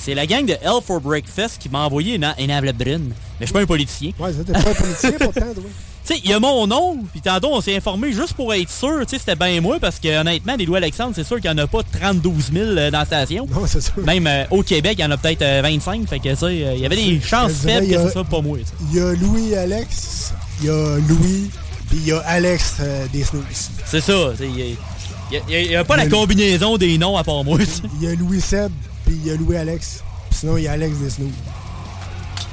C'est 0.04 0.14
la 0.14 0.26
gang 0.26 0.44
de 0.44 0.52
Hell 0.54 0.80
for 0.84 1.00
Breakfast 1.00 1.58
qui 1.60 1.68
m'a 1.68 1.80
envoyé 1.86 2.16
une, 2.16 2.34
une 2.38 2.50
enveloppe 2.52 2.76
brune. 2.76 3.08
Mais 3.38 3.42
je 3.42 3.44
suis 3.46 3.52
pas 3.52 3.60
un 3.60 3.66
politicien. 3.66 4.10
Ouais, 4.18 4.32
t'es 4.32 4.52
pas 4.52 4.58
un 4.58 4.74
politicien 4.74 5.12
pourtant, 5.12 5.40
toi. 5.54 5.62
Tu 6.04 6.14
sais, 6.14 6.20
il 6.24 6.30
y 6.30 6.32
a 6.32 6.40
mon 6.40 6.66
nom, 6.66 6.98
puis 7.12 7.20
tantôt, 7.20 7.50
on 7.52 7.60
s'est 7.60 7.76
informé 7.76 8.12
juste 8.12 8.32
pour 8.32 8.52
être 8.52 8.68
sûr, 8.68 8.98
tu 9.02 9.10
sais, 9.10 9.18
c'était 9.20 9.36
bien 9.36 9.60
moi, 9.60 9.78
parce 9.80 10.00
que 10.00 10.20
honnêtement, 10.20 10.56
des 10.56 10.66
Louis 10.66 10.78
Alexandre, 10.78 11.12
c'est 11.14 11.22
sûr 11.22 11.40
qu'il 11.40 11.48
n'y 11.52 11.60
en 11.60 11.62
a 11.62 11.68
pas 11.68 11.82
32 11.84 12.30
000 12.52 12.64
euh, 12.70 12.90
dans 12.90 12.98
la 12.98 13.04
station. 13.04 13.46
Non, 13.48 13.64
c'est 13.68 13.80
sûr. 13.80 13.98
Même 14.04 14.26
euh, 14.26 14.42
au 14.50 14.64
Québec, 14.64 14.96
il 14.98 15.02
y 15.02 15.04
en 15.04 15.12
a 15.12 15.16
peut-être 15.16 15.42
euh, 15.42 15.60
25, 15.62 16.08
fait 16.08 16.18
que, 16.18 16.30
tu 16.30 16.34
sais, 16.34 16.44
euh, 16.46 16.72
il 16.74 16.80
y 16.80 16.86
avait 16.86 16.96
des 16.96 17.20
chances 17.20 17.52
dirais, 17.60 17.74
faibles 17.82 17.94
que 17.94 18.02
ce 18.08 18.10
soit 18.10 18.24
pas 18.24 18.40
moi. 18.40 18.58
Il 18.90 18.96
y 18.96 19.00
a 19.00 19.12
Louis 19.12 19.54
Alex, 19.54 20.32
il 20.60 20.66
y 20.66 20.70
a 20.70 20.96
Louis, 21.08 21.50
puis 21.88 21.98
il 21.98 22.06
y 22.08 22.10
a 22.12 22.18
Alex 22.26 22.78
euh, 22.80 23.06
des 23.12 23.22
Snooze. 23.22 23.70
C'est 23.86 24.00
ça, 24.00 24.32
il 24.40 24.58
y 24.58 24.62
a- 24.62 24.66
y 24.66 25.36
a- 25.54 25.60
il 25.60 25.70
y 25.70 25.76
a, 25.76 25.84
pas 25.84 25.96
la 25.96 26.08
combinaison 26.08 26.76
des 26.78 26.98
noms 26.98 27.16
à 27.16 27.22
part 27.22 27.44
moi. 27.44 27.58
Il 28.00 28.08
y 28.08 28.10
a 28.10 28.14
Louis 28.16 28.40
Seb, 28.40 28.72
il 29.12 29.30
a 29.30 29.36
Louis 29.36 29.56
Alex. 29.56 30.02
Sinon, 30.30 30.56
il 30.56 30.64
y 30.64 30.68
a 30.68 30.72
Alex 30.72 30.96
des 30.98 31.10
Snooze. 31.10 31.30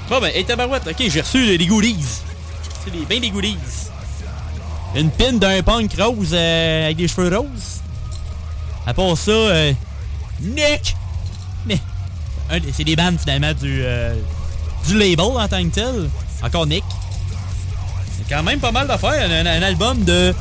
Bon, 0.09 0.19
ben, 0.19 0.31
hey, 0.33 0.43
tabarouette, 0.43 0.87
ok, 0.87 1.05
j'ai 1.07 1.21
reçu 1.21 1.57
des 1.57 1.67
goodies. 1.67 2.21
C'est 2.83 2.91
des, 2.91 3.05
ben 3.05 3.19
des 3.19 3.29
goodies. 3.29 3.57
Une 4.95 5.11
pin 5.11 5.33
d'un 5.33 5.61
punk 5.61 5.93
rose 5.99 6.31
euh, 6.33 6.85
avec 6.85 6.97
des 6.97 7.07
cheveux 7.07 7.35
roses. 7.35 7.81
À 8.87 8.93
part 8.93 9.15
ça, 9.15 9.31
euh, 9.31 9.73
Nick! 10.41 10.95
Mais, 11.67 11.79
c'est 12.75 12.83
des 12.83 12.95
bandes 12.95 13.19
finalement 13.19 13.53
du, 13.53 13.81
euh, 13.83 14.15
du 14.87 14.97
label 14.97 15.19
en 15.19 15.47
tant 15.47 15.63
que 15.63 15.69
tel. 15.69 16.09
Encore 16.41 16.65
Nick. 16.65 16.83
C'est 18.17 18.33
quand 18.33 18.41
même 18.41 18.59
pas 18.59 18.71
mal 18.71 18.87
d'affaires. 18.87 19.29
Un 19.29 19.61
album 19.61 20.03
de 20.03 20.33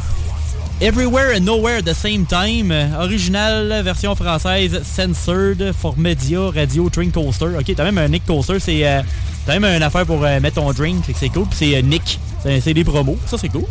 Everywhere 0.81 1.33
and 1.33 1.45
Nowhere 1.45 1.79
at 1.79 1.85
the 1.85 1.95
Same 1.95 2.25
Time. 2.25 2.71
Original, 2.71 3.83
version 3.83 4.15
française, 4.15 4.85
censored, 4.85 5.75
for 5.75 5.95
Media, 5.97 6.51
Radio, 6.51 6.89
Drink 6.89 7.15
Coaster. 7.15 7.57
Ok, 7.59 7.75
t'as 7.75 7.85
même 7.85 7.99
un 7.99 8.07
Nick 8.09 8.25
Coaster, 8.25 8.61
c'est 8.61 8.87
euh, 8.87 9.03
t'as 9.45 9.59
même 9.59 9.65
une 9.77 9.83
affaire 9.83 10.07
pour 10.07 10.25
euh, 10.25 10.39
mettre 10.39 10.57
ton 10.63 10.73
drink, 10.73 11.05
c'est 11.19 11.31
cool. 11.31 11.47
Puis 11.47 11.59
c'est 11.59 11.77
euh, 11.79 11.83
Nick, 11.83 12.21
c'est 12.63 12.75
des 12.75 12.85
promos, 12.85 13.19
ça 13.27 13.37
c'est 13.37 13.49
cool. 13.49 13.65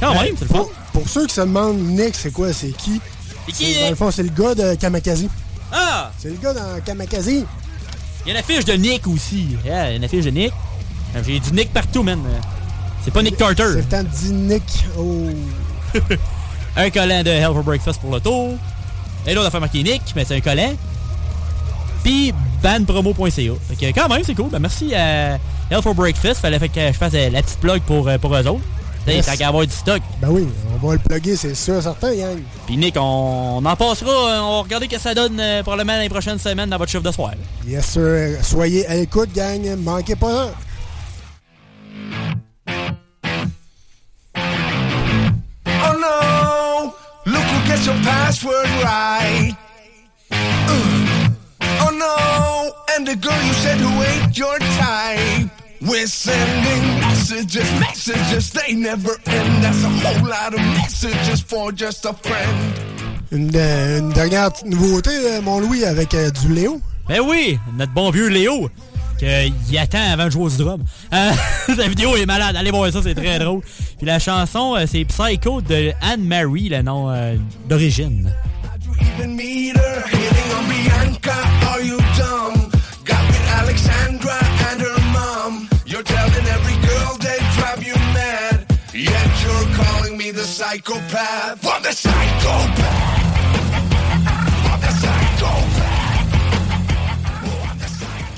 Quand 0.00 0.12
Ben, 0.12 0.22
même, 0.24 0.34
c'est 0.36 0.48
le 0.48 0.48
fun. 0.50 0.54
pour, 0.58 0.72
pour 0.92 1.08
ceux 1.08 1.26
qui 1.26 1.34
se 1.34 1.40
demandent, 1.42 1.78
Nick, 1.78 2.16
c'est 2.16 2.32
quoi, 2.32 2.52
c'est 2.52 2.70
qui? 2.76 3.00
C'est 3.46 3.52
qui, 3.52 3.74
Dans 3.80 3.90
le 3.90 3.94
fond, 3.94 4.10
c'est 4.10 4.24
le 4.24 4.30
gars 4.30 4.54
de 4.56 4.74
Kamakazi. 4.74 5.28
Ah! 5.72 6.10
C'est 6.18 6.30
le 6.30 6.36
gars 6.36 6.52
dans 6.52 6.80
Kamakazi. 6.84 7.44
Il 8.26 8.28
y 8.28 8.30
a 8.30 8.34
une 8.34 8.40
affiche 8.40 8.64
de 8.64 8.72
Nick 8.72 9.06
aussi. 9.06 9.56
Yeah, 9.64 9.86
il 9.86 9.90
y 9.90 9.94
a 9.94 9.96
une 9.98 10.04
affiche 10.04 10.24
de 10.24 10.30
Nick. 10.30 10.52
J'ai 11.24 11.38
du 11.38 11.52
Nick 11.52 11.72
partout, 11.72 12.02
man. 12.02 12.18
C'est 13.04 13.12
pas 13.12 13.22
Nick 13.22 13.36
Carter. 13.36 13.64
C'est 13.68 13.76
le 13.76 13.84
temps 13.84 14.02
de 14.02 14.08
dire 14.08 14.32
Nick 14.32 14.84
au... 14.98 15.28
un 16.76 16.90
collant 16.90 17.22
de 17.22 17.30
Hell 17.30 17.52
for 17.52 17.62
Breakfast 17.62 18.00
pour 18.00 18.12
le 18.12 18.20
tour. 18.20 18.54
Et 19.26 19.34
l'autre 19.34 19.48
a 19.48 19.50
fait 19.50 19.60
marquer 19.60 19.82
Nick, 19.82 20.02
mais 20.16 20.24
c'est 20.24 20.36
un 20.36 20.40
collant. 20.40 20.72
Puis 22.04 22.32
bandpromo.ca. 22.62 23.30
Fait 23.30 23.92
que 23.92 23.98
quand 24.00 24.08
même, 24.08 24.22
c'est 24.24 24.34
cool. 24.34 24.48
Ben, 24.50 24.58
merci 24.60 24.94
à 24.94 25.34
Hell 25.70 25.82
for 25.82 25.94
Breakfast. 25.94 26.40
Fallait 26.40 26.58
que 26.58 26.80
je 26.88 26.92
fasse 26.92 27.12
la 27.12 27.42
petite 27.42 27.58
plug 27.60 27.82
pour, 27.82 28.08
euh, 28.08 28.18
pour 28.18 28.34
eux 28.34 28.46
autres. 28.46 28.60
Yes. 29.06 29.24
Tant 29.24 29.36
qu'à 29.36 29.48
avoir 29.48 29.66
du 29.66 29.72
stock. 29.72 30.02
Ben 30.20 30.28
oui, 30.30 30.46
on 30.82 30.86
va 30.86 30.92
le 30.94 30.98
plugger, 30.98 31.34
c'est 31.34 31.54
sûr, 31.54 31.82
certain, 31.82 32.12
Yang. 32.12 32.40
Puis 32.66 32.76
Nick, 32.76 32.94
on, 32.98 33.56
on 33.56 33.64
en 33.64 33.74
passera. 33.76 34.10
euh, 34.10 34.40
On 34.42 34.56
va 34.56 34.62
regarder 34.64 34.84
ce 34.84 34.96
que 34.96 35.00
ça 35.00 35.14
donne 35.14 35.40
euh, 35.40 35.62
probablement 35.62 35.98
les 35.98 36.10
prochaines 36.10 36.38
semaines 36.38 36.68
dans 36.68 36.76
votre 36.76 36.90
chiffre 36.90 37.02
de 37.02 37.10
soir. 37.10 37.30
Yes, 37.66 37.86
sir. 37.86 38.36
Soyez 38.42 38.86
à 38.86 38.96
l'écoute, 38.96 39.30
gang. 39.34 39.62
Manquez 39.78 40.14
pas 40.14 40.50
Gets 47.78 47.86
your 47.86 48.02
password 48.02 48.66
right. 48.82 49.52
Uh. 50.32 51.30
Oh 51.82 51.92
no! 51.94 52.96
And 52.96 53.06
the 53.06 53.14
girl 53.14 53.40
you 53.44 53.52
said 53.52 53.78
who 53.78 54.02
ain't 54.02 54.36
your 54.36 54.58
type. 54.58 55.48
We're 55.80 56.08
sending 56.08 56.98
messages, 56.98 57.70
messages, 57.78 58.50
they 58.50 58.74
never 58.74 59.12
end. 59.26 59.62
That's 59.62 59.84
a 59.84 59.90
whole 59.90 60.28
lot 60.28 60.54
of 60.54 60.60
messages 60.74 61.40
for 61.40 61.70
just 61.70 62.04
a 62.04 62.14
friend. 62.14 62.74
Une, 63.30 63.54
euh, 63.54 64.00
une 64.00 64.10
dernière 64.10 64.50
petite 64.50 64.66
nouveauté, 64.66 65.10
euh, 65.12 65.40
mon 65.40 65.60
Louis, 65.60 65.84
avec 65.84 66.14
euh, 66.14 66.30
du 66.30 66.52
Léo. 66.52 66.80
Ben 67.06 67.20
oui, 67.20 67.60
notre 67.76 67.92
bon 67.92 68.10
vieux 68.10 68.26
Léo, 68.26 68.70
qu'il 69.18 69.78
attend 69.78 70.12
avant 70.12 70.26
de 70.26 70.30
jouer 70.30 70.44
au 70.44 70.50
drum. 70.50 70.82
Euh, 71.12 71.30
Sa 71.76 71.88
vidéo 71.88 72.16
est 72.16 72.26
malade, 72.26 72.56
allez 72.56 72.70
voir 72.70 72.90
ça, 72.92 73.00
c'est 73.02 73.14
très 73.14 73.38
drôle. 73.44 73.60
Puis 73.96 74.06
la 74.06 74.18
chanson, 74.18 74.76
euh, 74.76 74.84
c'est 74.86 75.04
Psycho 75.04 75.60
de 75.60 75.92
Anne-Marie, 76.00 76.68
le 76.68 76.82
nom 76.82 77.10
euh, 77.10 77.36
d'origine. 77.68 78.32
Her, 92.58 92.88
hitting 92.88 93.17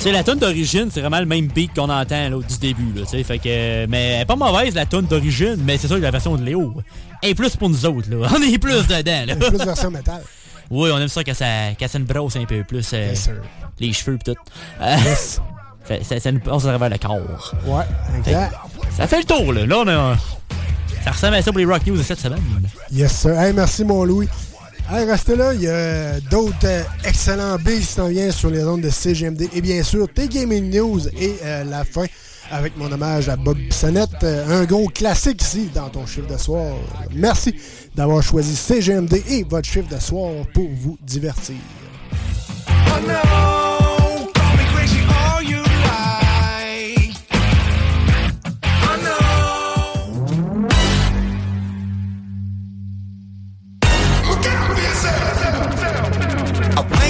C'est 0.00 0.12
la 0.12 0.24
tune 0.24 0.36
d'origine, 0.36 0.88
c'est 0.90 1.00
vraiment 1.02 1.20
le 1.20 1.26
même 1.26 1.46
beat 1.48 1.74
qu'on 1.74 1.90
entend 1.90 2.28
là, 2.30 2.30
du 2.30 2.58
début. 2.58 2.90
Là, 2.98 3.04
sais, 3.04 3.22
fait 3.22 3.38
que, 3.38 3.86
mais 3.86 4.12
elle 4.14 4.22
est 4.22 4.24
pas 4.24 4.34
mauvaise 4.34 4.74
la 4.74 4.86
tune 4.86 5.02
d'origine, 5.02 5.58
mais 5.62 5.76
c'est 5.76 5.88
sûr 5.88 5.96
que 5.96 6.02
la 6.02 6.10
version 6.10 6.36
de 6.36 6.42
Léo 6.42 6.74
est 7.22 7.34
plus 7.34 7.54
pour 7.54 7.68
nous 7.68 7.84
autres. 7.84 8.08
Là. 8.10 8.26
On 8.34 8.40
est 8.42 8.56
plus 8.56 8.86
dedans. 8.86 9.24
Là. 9.26 9.36
Plus 9.36 9.58
version 9.58 9.90
métal. 9.90 10.22
Oui, 10.70 10.88
on 10.92 10.98
aime 10.98 11.08
ça 11.08 11.24
quand 11.24 11.34
ça, 11.34 11.46
quand 11.78 11.88
ça 11.88 11.98
nous 11.98 12.04
brosse 12.06 12.36
un 12.36 12.44
peu 12.44 12.62
plus 12.62 12.88
euh, 12.94 13.08
Yes, 13.08 13.24
sir. 13.24 13.34
les 13.80 13.92
cheveux 13.92 14.14
et 14.14 14.18
tout. 14.32 14.36
Euh, 14.80 14.96
Yes. 15.04 15.40
ça, 15.84 15.94
ça, 16.04 16.20
ça 16.20 16.30
nous 16.32 16.38
passe 16.38 16.64
à 16.64 16.68
travers 16.68 16.90
le 16.90 16.98
corps. 16.98 17.54
Ouais, 17.66 17.82
exact. 18.18 18.54
Ça 18.96 19.08
fait 19.08 19.18
le 19.18 19.24
tour, 19.24 19.52
là. 19.52 19.66
Là, 19.66 19.76
on 19.78 19.88
a... 19.88 20.16
Ça 21.04 21.10
ressemble 21.10 21.34
à 21.34 21.42
ça 21.42 21.50
pour 21.50 21.58
les 21.58 21.64
Rock 21.64 21.84
News 21.86 21.96
de 21.96 22.02
cette 22.04 22.20
semaine. 22.20 22.40
Yes, 22.92 23.12
sir. 23.12 23.38
Hey, 23.38 23.52
merci, 23.52 23.84
mon 23.84 24.04
Louis. 24.04 24.28
Hey, 24.92 25.04
restez 25.04 25.36
là. 25.36 25.54
Il 25.54 25.62
y 25.62 25.68
a 25.68 26.18
d'autres 26.20 26.56
euh, 26.64 26.82
excellents 27.04 27.56
billes 27.58 27.78
qui 27.78 27.86
s'en 27.86 28.08
viennent 28.08 28.32
sur 28.32 28.50
les 28.50 28.64
ondes 28.64 28.80
de 28.80 28.90
CGMD. 28.90 29.48
Et 29.54 29.60
bien 29.60 29.84
sûr, 29.84 30.08
tes 30.12 30.26
gaming 30.26 30.68
news 30.68 31.06
et 31.16 31.36
euh, 31.44 31.62
la 31.62 31.84
fin 31.84 32.06
avec 32.50 32.76
mon 32.76 32.90
hommage 32.90 33.28
à 33.28 33.36
Bob 33.36 33.56
Bissonnette. 33.56 34.24
Euh, 34.24 34.62
un 34.62 34.64
gros 34.64 34.88
classique 34.88 35.42
ici 35.42 35.70
dans 35.72 35.88
ton 35.90 36.06
chiffre 36.06 36.26
de 36.26 36.36
soir. 36.36 36.74
Merci 37.14 37.54
d'avoir 37.94 38.20
choisi 38.20 38.56
CGMD 38.56 39.22
et 39.28 39.44
votre 39.44 39.68
chiffre 39.68 39.88
de 39.88 40.00
soir 40.00 40.32
pour 40.52 40.68
vous 40.68 40.98
divertir. 41.02 41.54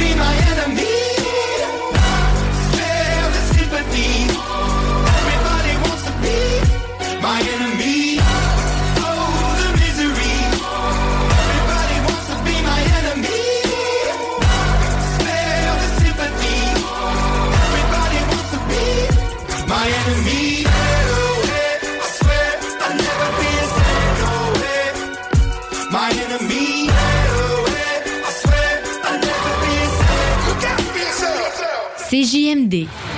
be 0.00 0.14
my 0.14 0.34
enemy. 0.48 0.59
Yourself. 32.34 33.09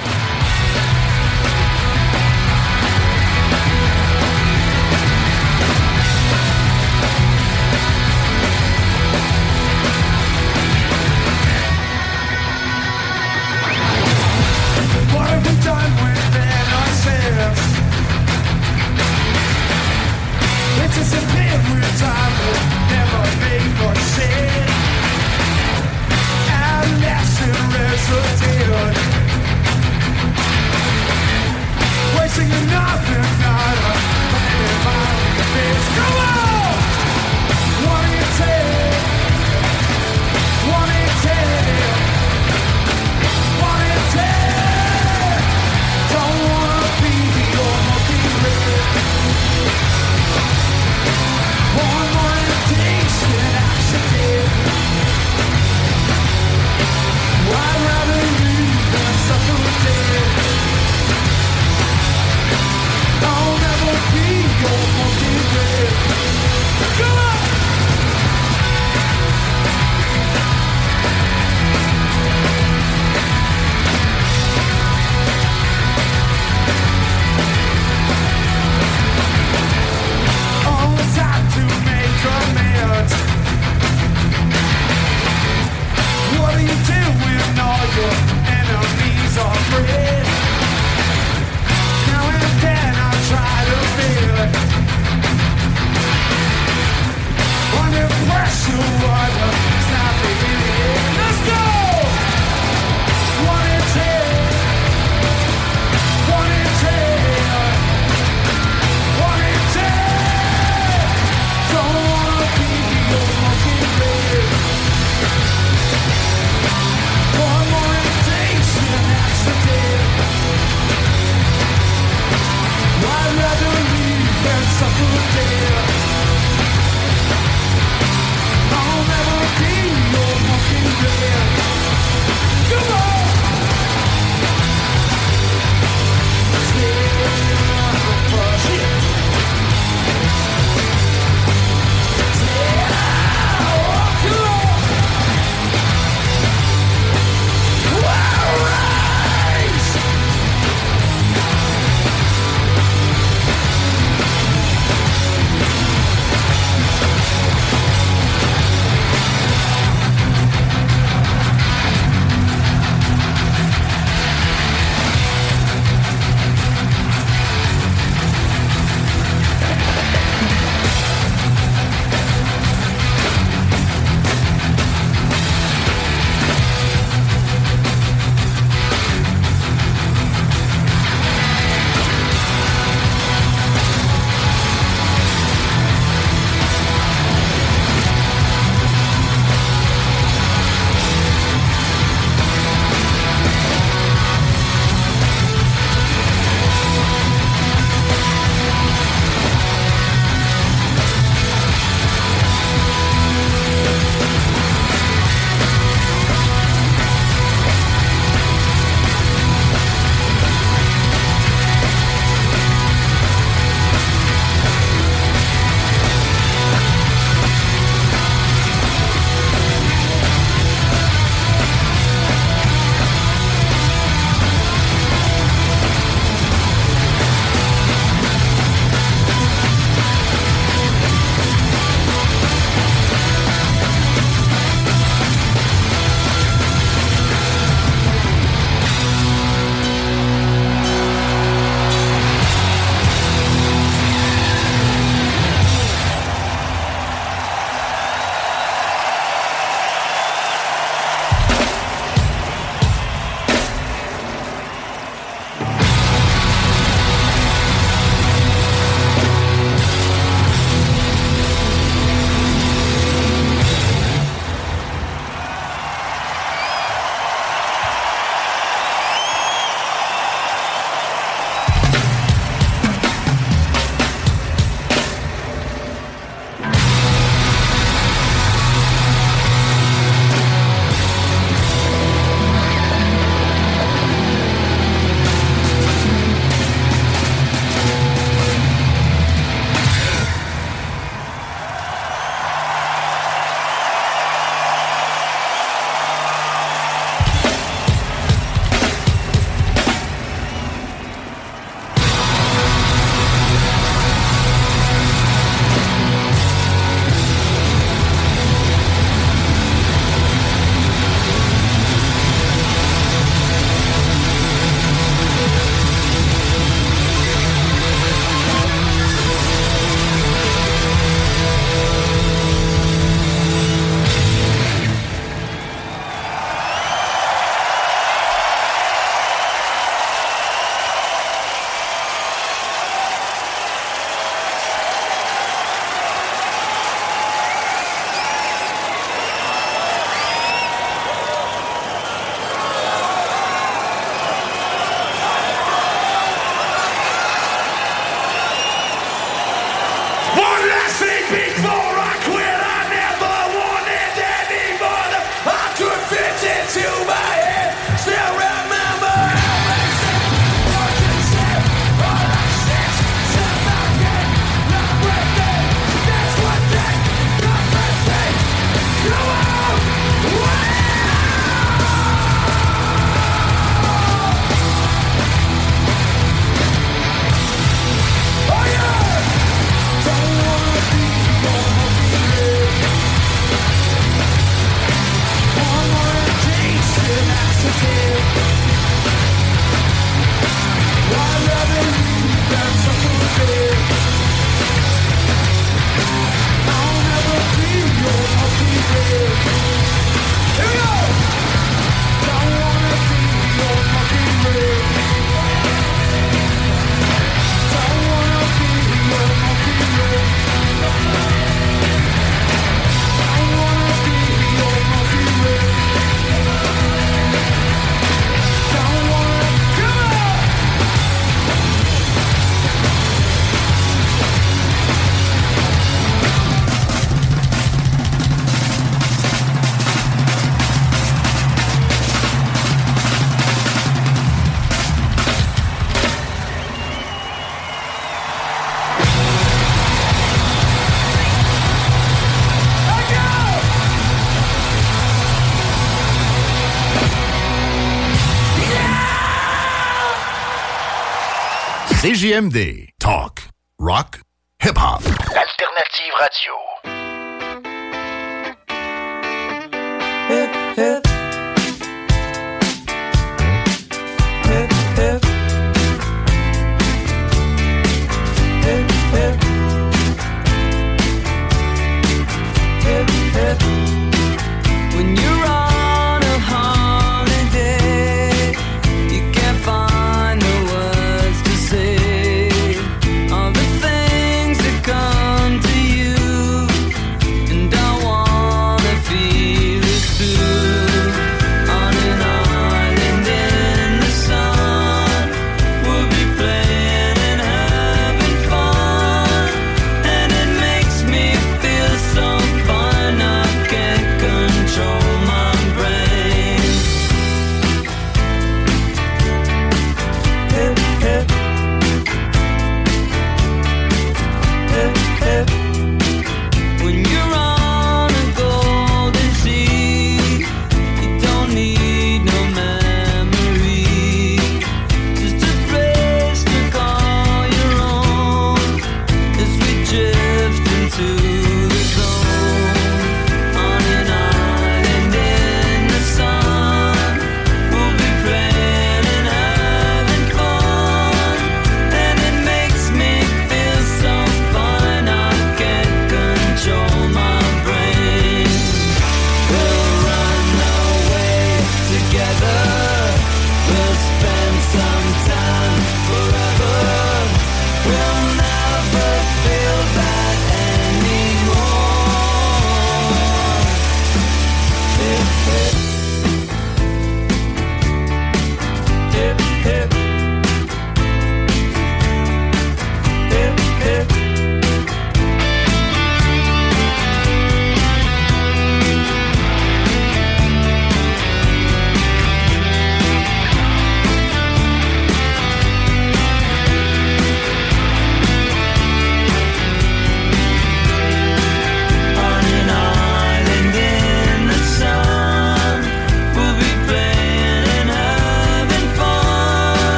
CJMD. 452.02 452.88
Talk, 452.98 453.44
rock, 453.78 454.22
hip-hop. 454.58 455.02
Alternative 455.06 456.12
radio. 456.18 457.01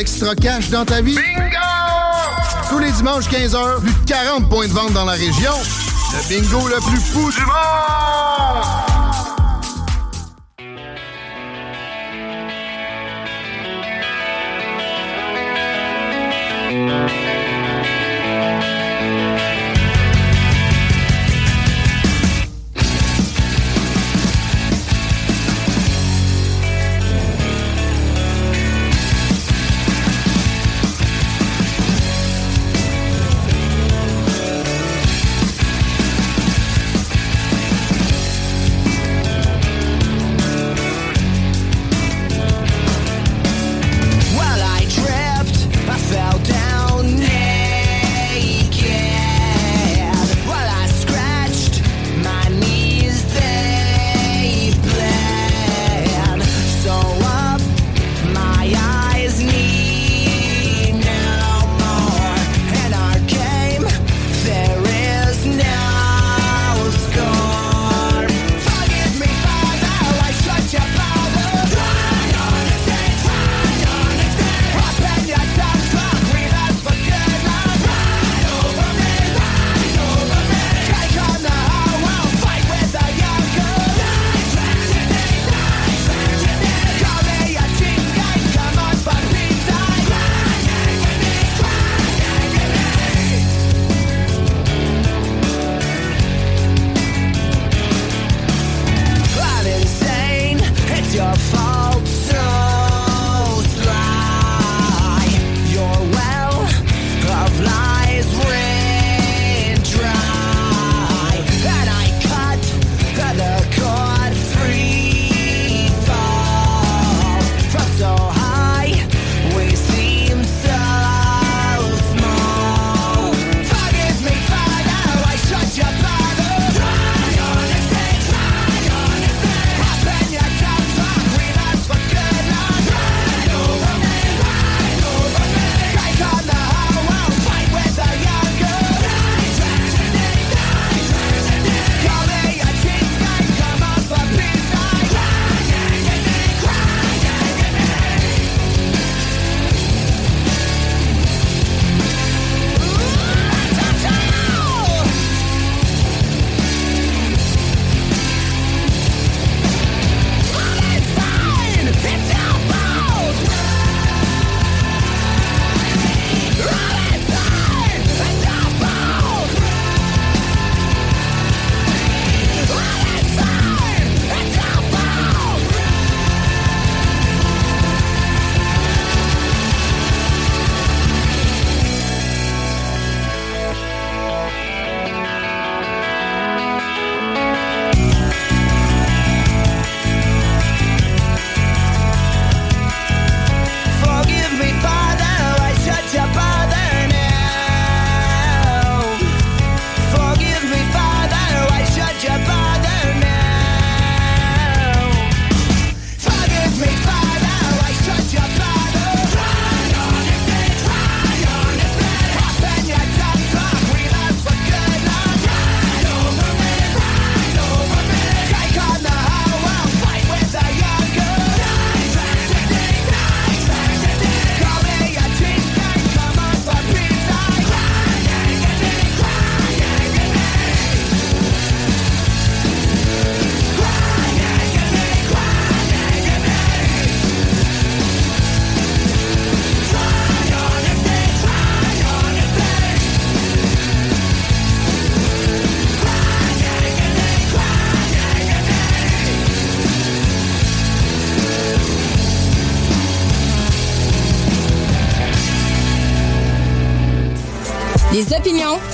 Extra 0.00 0.34
cash 0.34 0.70
dans 0.70 0.86
ta 0.86 1.02
vie? 1.02 1.14
Bingo! 1.14 1.58
Tous 2.70 2.78
les 2.78 2.90
dimanches 2.90 3.28
15h, 3.28 3.80
plus 3.82 3.92
de 3.92 4.06
40 4.06 4.48
points 4.48 4.66
de 4.66 4.72
vente 4.72 4.94
dans 4.94 5.04
la 5.04 5.12
région. 5.12 5.52
Le 6.14 6.28
bingo 6.30 6.68
le 6.68 6.76
plus 6.76 7.00
fou 7.00 7.30
du 7.30 7.40
monde! 7.44 8.99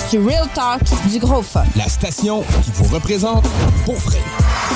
du 0.09 0.19
real 0.19 0.47
talk, 0.53 0.81
du 1.09 1.19
gros 1.19 1.41
fun. 1.41 1.63
La 1.75 1.89
station 1.89 2.43
qui 2.63 2.71
vous 2.71 2.85
représente 2.93 3.45
pour 3.85 3.95
vrai. 3.95 4.19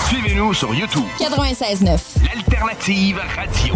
Suivez-nous 0.08 0.54
sur 0.54 0.74
YouTube. 0.74 1.04
96.9. 1.20 2.00
L'alternative 2.26 3.20
radio. 3.36 3.76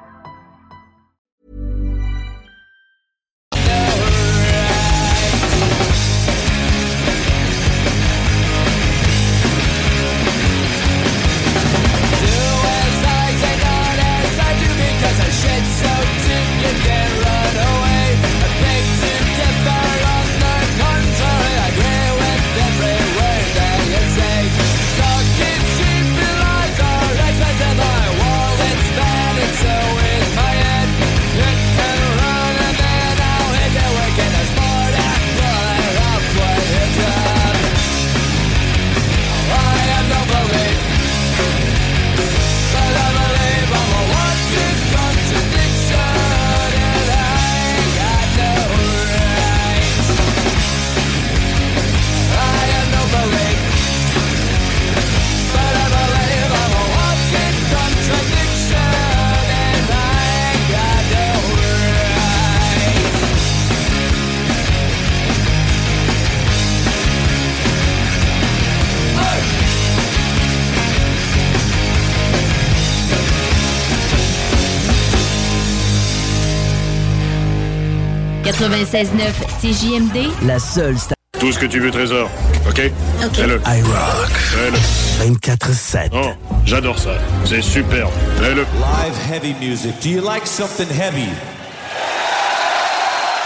CJMD, 78.61 80.29
La 80.45 80.59
seule 80.59 80.95
station. 80.95 81.15
Tout 81.39 81.51
ce 81.51 81.57
que 81.57 81.65
tu 81.65 81.79
veux, 81.79 81.89
Trésor. 81.89 82.29
OK? 82.69 82.79
OK. 83.25 83.33
Fais-le. 83.33 83.59
iRock. 83.65 84.29
Fais-le. 84.29 85.31
24-7. 85.33 86.09
Oh, 86.13 86.29
j'adore 86.63 86.99
ça. 86.99 87.09
C'est 87.43 87.63
superbe. 87.63 88.11
Fais-le. 88.37 88.61
Live 88.61 89.17
heavy 89.31 89.55
music. 89.59 89.99
Do 90.03 90.09
you 90.09 90.21
like 90.21 90.45
something 90.45 90.87
heavy? 90.87 91.29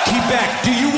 Quebec, 0.04 0.50
do 0.66 0.72
you 0.72 0.92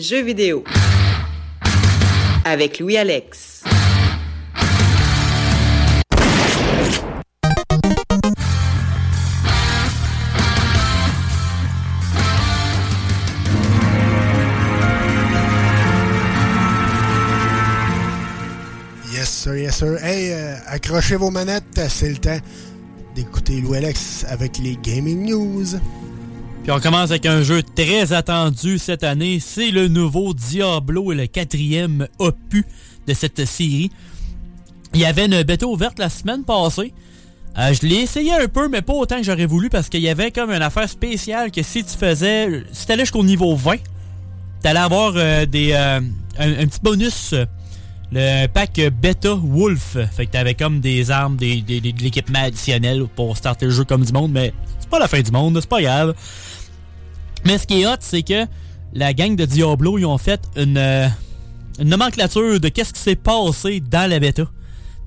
jeux 0.00 0.22
vidéo 0.22 0.64
avec 2.44 2.78
Louis 2.78 2.96
Alex. 2.96 3.62
Yes, 19.12 19.28
sir, 19.28 19.56
yes, 19.56 19.76
sir. 19.76 20.02
Hey, 20.02 20.32
euh, 20.32 20.56
accrochez 20.66 21.16
vos 21.16 21.30
manettes, 21.30 21.64
c'est 21.88 22.08
le 22.08 22.16
temps 22.16 22.38
d'écouter 23.14 23.60
Lou 23.60 23.74
Alex 23.74 24.24
avec 24.28 24.58
les 24.58 24.78
Gaming 24.82 25.28
News. 25.28 25.78
On 26.72 26.78
commence 26.78 27.10
avec 27.10 27.26
un 27.26 27.42
jeu 27.42 27.62
très 27.62 28.12
attendu 28.12 28.78
cette 28.78 29.02
année. 29.02 29.40
C'est 29.40 29.70
le 29.72 29.88
nouveau 29.88 30.34
Diablo 30.34 31.10
et 31.12 31.16
le 31.16 31.26
quatrième 31.26 32.06
opus 32.18 32.64
de 33.08 33.14
cette 33.14 33.44
série. 33.44 33.90
Il 34.94 35.00
y 35.00 35.04
avait 35.04 35.26
une 35.26 35.42
bêta 35.42 35.66
ouverte 35.66 35.98
la 35.98 36.08
semaine 36.08 36.44
passée. 36.44 36.92
Euh, 37.58 37.72
je 37.74 37.86
l'ai 37.86 37.96
essayé 37.96 38.32
un 38.34 38.46
peu, 38.46 38.68
mais 38.68 38.82
pas 38.82 38.92
autant 38.92 39.16
que 39.16 39.24
j'aurais 39.24 39.46
voulu 39.46 39.68
parce 39.68 39.88
qu'il 39.88 40.00
y 40.00 40.08
avait 40.08 40.30
comme 40.30 40.50
une 40.52 40.62
affaire 40.62 40.88
spéciale 40.88 41.50
que 41.50 41.62
si 41.62 41.82
tu 41.82 41.96
faisais. 41.96 42.62
Si 42.72 42.86
t'allais 42.86 43.02
jusqu'au 43.02 43.24
niveau 43.24 43.56
20, 43.56 43.76
t'allais 44.62 44.78
avoir 44.78 45.14
euh, 45.16 45.46
des, 45.46 45.72
euh, 45.72 46.00
un, 46.38 46.66
petit 46.66 46.80
bonus. 46.80 47.34
le 48.12 48.46
pack 48.46 48.80
Beta 49.02 49.34
Wolf. 49.34 49.96
Fait 50.12 50.26
que 50.26 50.30
t'avais 50.32 50.54
comme 50.54 50.78
des 50.80 51.10
armes, 51.10 51.36
des- 51.36 51.62
de 51.62 51.80
l'équipement 52.02 52.44
additionnel 52.44 53.06
pour 53.16 53.36
starter 53.36 53.66
le 53.66 53.72
jeu 53.72 53.84
comme 53.84 54.04
du 54.04 54.12
monde, 54.12 54.30
mais 54.30 54.52
c'est 54.78 54.88
pas 54.88 55.00
la 55.00 55.08
fin 55.08 55.20
du 55.20 55.32
monde, 55.32 55.58
c'est 55.60 55.68
pas 55.68 55.82
grave. 55.82 56.14
Mais 57.44 57.58
ce 57.58 57.66
qui 57.66 57.82
est 57.82 57.86
hot, 57.86 57.96
c'est 58.00 58.22
que 58.22 58.46
la 58.92 59.14
gang 59.14 59.36
de 59.36 59.44
Diablo, 59.44 59.98
ils 59.98 60.06
ont 60.06 60.18
fait 60.18 60.40
une, 60.56 60.76
euh, 60.76 61.08
une 61.78 61.88
nomenclature 61.88 62.60
de 62.60 62.68
qu'est-ce 62.68 62.92
qui 62.92 63.00
s'est 63.00 63.16
passé 63.16 63.80
dans 63.80 64.08
la 64.08 64.18
bêta. 64.18 64.44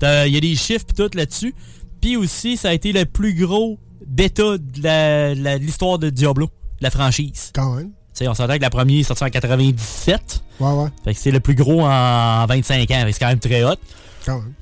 Il 0.02 0.32
y 0.32 0.36
a 0.36 0.40
des 0.40 0.54
chiffres 0.54 0.84
pis 0.84 0.94
tout 0.94 1.10
là-dessus. 1.14 1.54
Puis 2.00 2.16
aussi, 2.16 2.58
ça 2.58 2.68
a 2.68 2.72
été 2.74 2.92
le 2.92 3.06
plus 3.06 3.34
gros 3.34 3.78
bêta 4.06 4.58
de 4.58 5.56
l'histoire 5.58 5.98
de 5.98 6.10
Diablo, 6.10 6.46
de 6.46 6.82
la 6.82 6.90
franchise. 6.90 7.50
Quand 7.54 7.74
même. 7.76 7.92
T'sais, 8.12 8.28
on 8.28 8.34
s'entend 8.34 8.56
que 8.56 8.62
la 8.62 8.70
première 8.70 9.00
est 9.00 9.04
sortie 9.04 9.24
en 9.24 9.30
97. 9.30 10.44
Ouais, 10.60 10.70
ouais. 10.70 10.88
Fait 11.04 11.14
que 11.14 11.20
c'est 11.20 11.30
le 11.30 11.40
plus 11.40 11.54
gros 11.54 11.80
en 11.82 12.46
25 12.46 12.90
ans. 12.90 13.04
C'est 13.10 13.18
quand 13.18 13.28
même 13.28 13.40
très 13.40 13.64
hot. 13.64 13.76
Quand 14.24 14.40
même. 14.40 14.52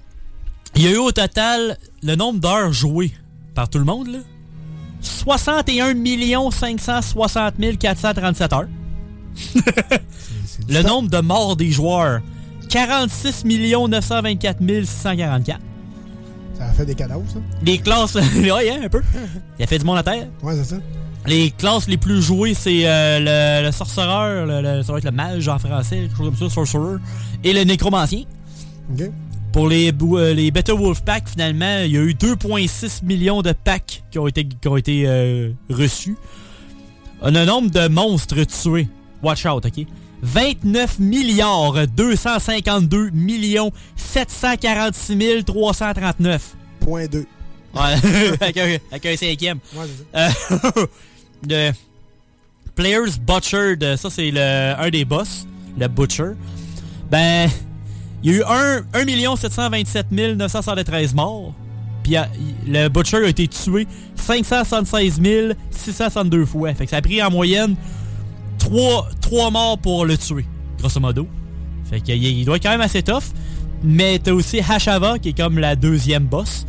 Il 0.77 0.83
y 0.83 0.87
a 0.87 0.93
eu 0.93 0.97
au 0.97 1.13
total 1.13 1.77
le 2.03 2.15
nombre 2.15 2.41
d'heures 2.41 2.73
jouées 2.73 3.13
par 3.55 3.69
tout 3.69 3.79
le 3.79 3.85
monde, 3.85 4.09
là. 4.09 4.19
61 5.03 6.51
560 6.51 7.55
437 7.79 8.53
heures. 8.53 8.69
le 10.69 10.83
nombre 10.83 11.09
de 11.11 11.19
morts 11.19 11.57
des 11.57 11.71
joueurs. 11.71 12.21
46 12.69 13.45
924 13.45 14.59
644. 14.85 15.61
Ça 16.57 16.65
a 16.65 16.73
fait 16.73 16.87
des 16.87 16.95
cadavres, 16.95 17.25
ça? 17.29 17.39
Les 17.63 17.79
classes... 17.79 18.15
ouais, 18.37 18.71
hein, 18.71 18.81
un 18.85 18.89
peu. 18.89 19.03
Il 19.59 19.65
a 19.65 19.67
fait 19.67 19.79
du 19.79 19.85
monde 19.85 19.99
à 19.99 20.03
terre. 20.03 20.29
Ouais, 20.43 20.55
c'est 20.57 20.65
ça. 20.65 20.77
Les 21.27 21.51
classes 21.51 21.87
les 21.89 21.97
plus 21.99 22.21
jouées, 22.23 22.55
c'est 22.55 22.83
euh, 22.85 23.61
le, 23.61 23.67
le 23.67 23.73
sorcereur, 23.73 24.47
le, 24.47 24.61
le- 24.61 24.83
ça 24.83 24.93
va 24.93 24.99
être 24.99 25.05
le 25.05 25.11
mage 25.13 25.47
en 25.49 25.59
français, 25.59 25.97
quelque 26.09 26.17
chose 26.17 26.27
comme 26.27 26.49
ça, 26.49 26.55
sorcerer, 26.55 26.97
et 27.45 27.53
le 27.53 27.63
nécromancien. 27.65 28.23
OK. 28.93 29.11
Pour 29.53 29.69
les, 29.69 29.93
euh, 29.93 30.33
les 30.33 30.51
Beta 30.51 30.73
Wolf 30.73 31.03
Packs, 31.03 31.29
finalement, 31.29 31.81
il 31.85 31.93
y 31.93 31.99
a 31.99 32.01
eu 32.01 32.15
2,6 32.15 33.05
millions 33.05 33.43
de 33.43 33.53
packs 33.53 34.03
qui 34.11 34.19
ont 34.19 34.27
été, 34.27 34.47
qui 34.47 34.67
ont 34.67 34.79
été 34.79 35.05
euh, 35.07 35.51
reçus. 35.69 36.17
On 37.21 37.35
a 37.35 37.43
un 37.43 37.45
nombre 37.45 37.71
de 37.71 37.87
monstres 37.89 38.45
tués. 38.45 38.89
Watch 39.23 39.45
out, 39.45 39.67
OK? 39.67 39.87
29 40.23 41.01
milliards 41.01 41.87
252 41.87 43.11
millions 43.11 43.73
746 43.97 45.45
339. 45.45 46.57
Point 46.81 47.07
2. 47.07 47.19
Ouais, 47.19 47.81
avec, 48.41 48.57
un, 48.57 48.79
avec 48.91 49.07
un 49.07 49.17
cinquième. 49.17 49.59
Ouais, 49.75 49.85
c'est 49.87 50.57
ça. 50.57 50.73
Euh, 50.77 50.87
le 51.49 51.73
Players 52.75 53.19
Butchered, 53.21 53.97
ça 53.97 54.09
c'est 54.09 54.31
le 54.31 54.75
un 54.79 54.89
des 54.89 55.05
boss, 55.05 55.47
le 55.79 55.89
Butcher. 55.89 56.33
Ben, 57.11 57.51
il 58.23 58.31
y 58.31 58.35
a 58.35 58.39
eu 58.39 58.43
1, 58.43 58.83
1 58.95 59.37
727 59.37 60.07
973 60.11 61.15
morts. 61.15 61.55
Puis 62.03 62.17
le 62.67 62.89
Butcher 62.89 63.19
a 63.19 63.29
été 63.29 63.49
tué 63.49 63.87
576 64.17 65.21
662 65.71 66.47
fois. 66.47 66.73
Que 66.73 66.87
ça 66.87 66.97
a 66.97 67.03
pris 67.03 67.23
en 67.23 67.31
moyenne 67.31 67.77
3, 68.59 69.09
3 69.21 69.51
morts 69.51 69.79
pour 69.79 70.07
le 70.07 70.17
tuer, 70.17 70.45
grosso 70.79 71.01
modo. 71.01 71.27
Fait 71.89 72.01
qu'il 72.01 72.23
il 72.23 72.45
doit 72.45 72.57
être 72.57 72.63
quand 72.63 72.71
même 72.71 72.81
assez 72.81 73.03
tough. 73.03 73.25
Mais 73.85 74.19
t'as 74.21 74.33
aussi 74.33 74.61
Hashava 74.61 75.19
qui 75.19 75.31
est 75.31 75.37
comme 75.37 75.59
la 75.59 75.75
deuxième 75.75 76.25
boss 76.25 76.67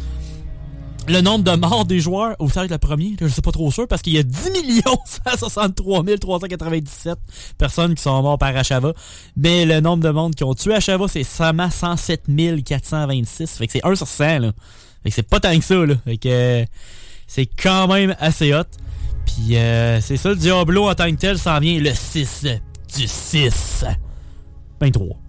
le 1.07 1.21
nombre 1.21 1.43
de 1.43 1.55
morts 1.57 1.85
des 1.85 1.99
joueurs, 1.99 2.35
va 2.39 2.63
être 2.63 2.71
le 2.71 2.77
premier, 2.77 3.15
je 3.19 3.27
sais 3.27 3.41
pas 3.41 3.51
trop 3.51 3.71
sûr, 3.71 3.87
parce 3.87 4.01
qu'il 4.01 4.13
y 4.13 4.17
a 4.17 4.23
10 4.23 4.81
163 5.25 6.03
397 6.19 7.17
personnes 7.57 7.95
qui 7.95 8.01
sont 8.01 8.21
mortes 8.21 8.39
par 8.39 8.55
Ashava. 8.55 8.93
Mais 9.35 9.65
le 9.65 9.79
nombre 9.79 10.03
de 10.03 10.09
monde 10.09 10.35
qui 10.35 10.43
ont 10.43 10.53
tué 10.53 10.75
Ashava, 10.75 11.07
c'est 11.07 11.23
seulement 11.23 11.69
107 11.69 12.23
426. 12.63 13.51
Fait 13.57 13.67
que 13.67 13.73
c'est 13.73 13.85
1 13.85 13.95
sur 13.95 14.07
100, 14.07 14.39
là. 14.39 14.51
Fait 15.03 15.09
que 15.09 15.15
c'est 15.15 15.23
pas 15.23 15.39
tant 15.39 15.57
que 15.57 15.63
ça, 15.63 15.85
là. 15.85 15.95
Fait 16.05 16.17
que 16.17 16.29
euh, 16.29 16.65
c'est 17.27 17.45
quand 17.45 17.87
même 17.87 18.15
assez 18.19 18.53
hot. 18.53 18.63
Puis 19.25 19.57
euh, 19.57 19.99
c'est 20.01 20.17
ça, 20.17 20.29
le 20.29 20.35
Diablo 20.35 20.89
en 20.89 20.95
tant 20.95 21.09
que 21.11 21.15
tel 21.15 21.37
s'en 21.37 21.59
vient 21.59 21.79
le 21.79 21.93
6 21.93 22.45
du 22.95 23.07
6. 23.07 23.85
23. 24.79 25.22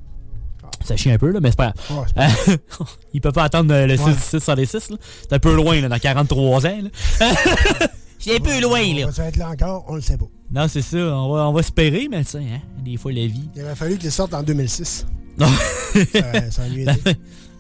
Ça 0.85 0.97
chie 0.97 1.11
un 1.11 1.19
peu, 1.19 1.31
là, 1.31 1.41
mais 1.41 1.51
c'est 1.51 1.57
pas 1.57 1.73
grave. 1.89 2.07
Euh, 2.19 2.57
Il 3.15 3.21
peut 3.21 3.33
pas 3.33 3.45
attendre 3.45 3.75
le 3.75 3.97
6 3.97 4.03
Ouais. 4.05 4.13
du 4.13 4.19
6 4.21 4.39
sur 4.41 4.55
les 4.55 4.67
6. 4.67 4.91
là. 4.91 4.97
C'est 5.23 5.33
un 5.33 5.39
peu 5.39 5.55
loin, 5.55 5.81
là, 5.81 5.89
dans 5.89 5.99
43 5.99 6.67
ans. 6.67 6.79
là. 6.83 7.31
C'est 8.19 8.37
un 8.37 8.41
peu 8.41 8.59
loin, 8.61 8.81
là. 8.95 9.07
On 9.07 9.11
va 9.11 9.25
être 9.27 9.37
là 9.37 9.51
encore, 9.51 9.85
on 9.89 9.97
le 9.97 10.01
sait 10.01 10.17
pas. 10.17 10.25
Non, 10.51 10.67
c'est 10.67 10.81
ça. 10.81 10.97
On 10.97 11.35
va, 11.35 11.47
on 11.49 11.53
va 11.53 11.61
espérer, 11.61 12.09
mais 12.11 12.25
tu 12.25 12.39
hein, 12.39 12.61
des 12.83 12.97
fois, 12.97 13.13
la 13.13 13.27
vie. 13.27 13.51
Il 13.55 13.63
aurait 13.63 13.75
fallu 13.77 13.99
qu'il 13.99 14.11
sorte 14.11 14.33
en 14.33 14.43
2006. 14.43 15.07
Non. 15.39 15.47
Ça- 16.13 16.51
ça 16.51 16.69
lui. 16.69 16.87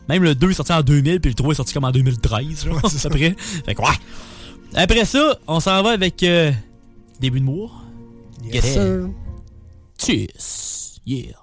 Même 0.08 0.22
le 0.22 0.34
2 0.34 0.50
est 0.50 0.54
sorti 0.54 0.72
en 0.72 0.80
2000, 0.80 1.20
puis 1.20 1.30
le 1.30 1.34
3 1.34 1.52
est 1.52 1.56
sorti 1.56 1.74
comme 1.74 1.84
en 1.84 1.90
2013, 1.90 2.64
genre, 2.64 2.74
Ouais, 2.76 2.80
c'est 2.88 3.06
à 3.06 3.10
peu 3.10 3.18
près. 3.18 3.34
Fait 3.66 3.74
que, 3.74 3.82
ouais. 3.82 3.88
Après 4.74 5.04
ça, 5.04 5.36
on 5.46 5.60
s'en 5.60 5.82
va 5.82 5.90
avec 5.90 6.22
euh, 6.22 6.50
début 7.20 7.40
de 7.40 7.44
mois. 7.44 7.70
Yes, 8.50 8.64
sir. 8.64 9.08
Tchuss. 9.98 11.00
Yeah. 11.06 11.34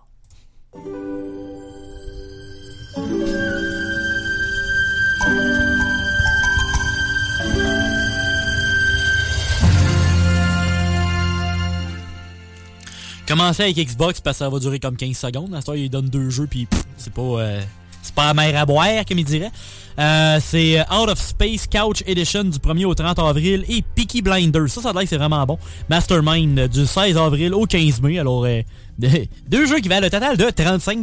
Commencer 13.31 13.63
avec 13.63 13.77
Xbox 13.77 14.19
parce 14.19 14.39
que 14.39 14.43
ça 14.43 14.49
va 14.49 14.59
durer 14.59 14.79
comme 14.79 14.97
15 14.97 15.15
secondes. 15.15 15.53
À 15.55 15.61
ce 15.61 15.87
temps, 15.87 16.01
deux 16.01 16.29
jeux 16.29 16.47
puis 16.47 16.67
c'est 16.97 17.13
pas 17.13 17.21
euh, 17.21 17.61
c'est 18.01 18.13
pas 18.13 18.33
mer 18.33 18.59
à 18.59 18.65
boire 18.65 19.05
comme 19.07 19.19
il 19.19 19.25
dirait. 19.25 19.51
Euh, 19.97 20.39
c'est 20.41 20.81
Out 20.81 21.09
of 21.09 21.17
Space 21.17 21.67
Couch 21.67 22.03
Edition 22.05 22.43
du 22.43 22.57
1er 22.57 22.85
au 22.85 22.93
30 22.93 23.19
avril 23.19 23.63
et 23.69 23.81
Peaky 23.95 24.21
Blinders. 24.21 24.69
Ça, 24.69 24.81
ça 24.81 24.89
a 24.89 24.93
l'air 24.93 25.03
que 25.03 25.09
c'est 25.09 25.17
vraiment 25.17 25.45
bon. 25.45 25.57
Mastermind 25.89 26.67
du 26.67 26.85
16 26.85 27.15
avril 27.15 27.53
au 27.53 27.65
15 27.65 28.01
mai. 28.01 28.19
Alors, 28.19 28.43
euh, 28.43 28.61
deux- 28.99 29.65
jeux 29.67 29.79
qui 29.79 29.87
valent 29.89 30.05
le 30.05 30.09
total 30.09 30.37
de 30.37 30.49
35 30.49 30.99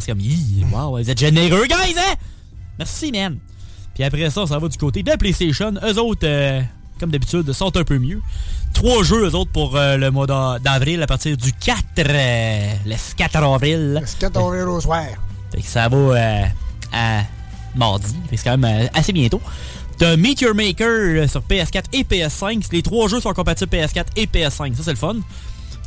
C'est 0.00 0.12
comme, 0.12 0.20
wow, 0.72 0.96
vous 0.98 1.10
êtes 1.10 1.18
généreux, 1.18 1.66
guys, 1.66 1.94
hein? 1.98 2.14
Merci, 2.78 3.10
man. 3.12 3.38
Puis 3.94 4.04
après 4.04 4.30
ça, 4.30 4.46
s'en 4.46 4.58
va 4.58 4.68
du 4.68 4.78
côté 4.78 5.02
de 5.02 5.12
PlayStation. 5.16 5.72
Eux 5.84 5.98
autres, 5.98 6.20
euh, 6.24 6.62
comme 6.98 7.10
d'habitude, 7.10 7.52
sont 7.52 7.76
un 7.76 7.84
peu 7.84 7.98
mieux. 7.98 8.20
Trois 8.72 9.02
jeux, 9.02 9.28
eux 9.28 9.34
autres, 9.34 9.50
pour 9.50 9.76
euh, 9.76 9.96
le 9.96 10.10
mois 10.10 10.26
d'a- 10.26 10.58
d'avril 10.62 11.02
à 11.02 11.06
partir 11.06 11.36
du 11.36 11.52
4, 11.52 11.76
euh, 11.98 12.72
le 12.86 12.94
4 13.16 13.36
avril. 13.36 14.00
Le 14.00 14.18
4 14.20 14.36
avril 14.38 14.62
au 14.62 14.80
soir. 14.80 15.04
Fait 15.52 15.60
que 15.60 15.66
ça 15.66 15.88
va 15.88 16.44
à 16.92 17.22
mardi. 17.74 18.14
C'est 18.30 18.44
quand 18.44 18.56
même 18.58 18.88
assez 18.94 19.12
bientôt. 19.12 19.40
T'as 19.98 20.16
Meet 20.16 20.40
Your 20.40 20.54
Maker 20.54 21.28
sur 21.28 21.42
PS4 21.42 21.84
et 21.92 22.04
PS5. 22.04 22.68
Les 22.72 22.80
trois 22.82 23.08
jeux 23.08 23.20
sont 23.20 23.32
compatibles 23.34 23.70
PS4 23.70 24.06
et 24.16 24.26
PS5. 24.26 24.74
Ça, 24.76 24.82
c'est 24.84 24.90
le 24.92 24.96
fun. 24.96 25.16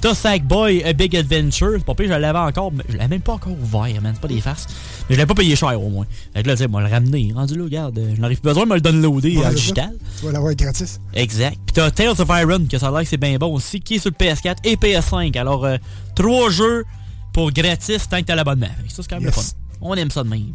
T'as 0.04 0.14
Sackboy 0.16 0.84
A 0.84 0.91
Big 0.91 1.16
Adventure. 1.16 1.76
C'est 1.78 1.86
pas 1.86 1.95
pire, 1.95 2.08
je 2.10 2.14
l'avais 2.20 2.38
encore, 2.39 2.74
mais 2.74 2.84
je 2.89 2.97
l'avais 2.97 3.08
même 3.08 3.22
pas 3.22 3.34
encore 3.34 3.54
ouvert, 3.54 4.01
man. 4.01 4.12
C'est 4.14 4.20
pas 4.22 4.28
des 4.28 4.41
farces. 4.41 4.68
Mais 5.08 5.16
je 5.16 5.20
l'avais 5.20 5.28
pas 5.28 5.34
payé 5.36 5.56
cher, 5.56 5.82
au 5.82 5.89
moins. 5.89 6.06
Fait 6.34 6.43
que 6.43 6.47
là, 6.49 6.56
tu 6.56 6.64
sais, 6.64 6.68
moi, 6.68 6.82
le 6.82 6.89
ramener. 6.89 7.32
Rendu 7.34 7.56
là, 7.58 7.64
regarde. 7.64 7.97
euh, 7.97 8.14
J'en 8.18 8.24
aurais 8.24 8.36
plus 8.36 8.41
besoin 8.41 8.66
de 8.66 8.70
me 8.72 8.76
le 8.76 8.82
downloader 8.82 9.38
Ouais, 9.38 9.38
en 9.38 9.43
c'est 9.43 9.49
ça. 9.51 9.54
digital. 9.62 9.95
Tu 10.20 10.26
vas 10.26 10.32
l'avoir 10.34 10.54
gratis. 10.56 10.99
Exact. 11.14 11.58
Puis 11.66 11.74
t'as 11.74 11.89
Tales 11.89 12.10
of 12.20 12.28
Iron, 12.30 12.66
que 12.70 12.78
ça 12.78 12.89
a 12.89 12.91
l'air 12.91 12.99
que 13.04 13.08
c'est 13.08 13.16
bien 13.16 13.38
bon 13.38 13.54
aussi, 13.54 13.80
qui 13.80 13.95
est 13.95 13.99
sur 13.99 14.12
le 14.12 14.26
PS4 14.26 14.58
et 14.66 14.76
PS5. 14.76 15.38
Alors, 15.38 15.64
euh, 15.64 15.78
trois 16.16 16.49
jeux 16.49 16.84
pour 17.32 17.51
gratis 17.54 18.10
tant 18.10 18.20
que 18.20 18.26
t'as 18.26 18.36
l'abonnement. 18.36 18.68
Ça, 18.89 19.04
c'est 19.04 19.08
quand 19.10 19.16
même 19.22 19.26
Yes. 19.28 19.38
le 19.38 19.41
fun. 19.41 19.49
On 19.80 19.95
aime 19.95 20.12
ça 20.12 20.24
de 20.26 20.30
même. 20.30 20.54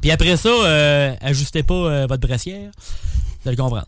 Puis 0.00 0.10
après 0.10 0.38
ça, 0.38 0.48
euh, 0.48 1.14
ajustez 1.20 1.62
pas 1.62 1.74
euh, 1.74 2.06
votre 2.08 2.26
brassière. 2.26 2.70
Vous 3.42 3.48
allez 3.48 3.56
comprendre. 3.58 3.84